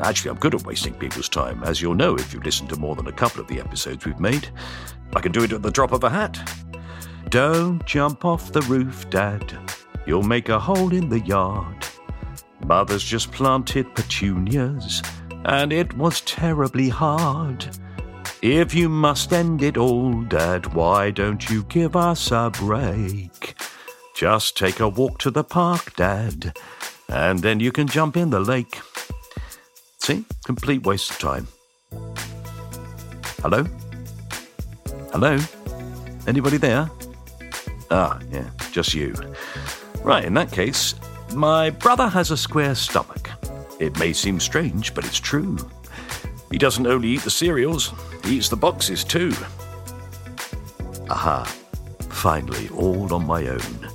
[0.00, 2.96] Actually, I'm good at wasting people's time, as you'll know if you've listened to more
[2.96, 4.48] than a couple of the episodes we've made.
[5.14, 6.38] I can do it at the drop of a hat.
[7.28, 9.56] Don't jump off the roof, Dad.
[10.06, 11.86] You'll make a hole in the yard.
[12.64, 15.02] Mother's just planted petunias,
[15.44, 17.68] and it was terribly hard.
[18.40, 23.54] If you must end it all, Dad, why don't you give us a break?
[24.16, 26.56] Just take a walk to the park, Dad,
[27.08, 28.80] and then you can jump in the lake.
[29.98, 30.24] See?
[30.44, 31.48] Complete waste of time.
[33.42, 33.64] Hello?
[35.12, 35.38] Hello?
[36.26, 36.90] Anybody there?
[37.90, 39.14] Ah, yeah, just you.
[40.02, 40.94] Right, in that case,
[41.32, 43.30] my brother has a square stomach.
[43.80, 45.56] It may seem strange, but it's true.
[46.50, 47.92] He doesn't only eat the cereals,
[48.24, 49.32] he eats the boxes too.
[51.10, 51.44] Aha,
[52.08, 53.90] finally, all on my own,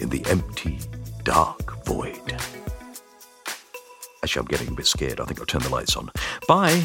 [0.00, 0.78] in the empty,
[1.24, 2.36] dark void.
[4.22, 5.20] Actually, I'm getting a bit scared.
[5.20, 6.10] I think I'll turn the lights on.
[6.46, 6.84] Bye.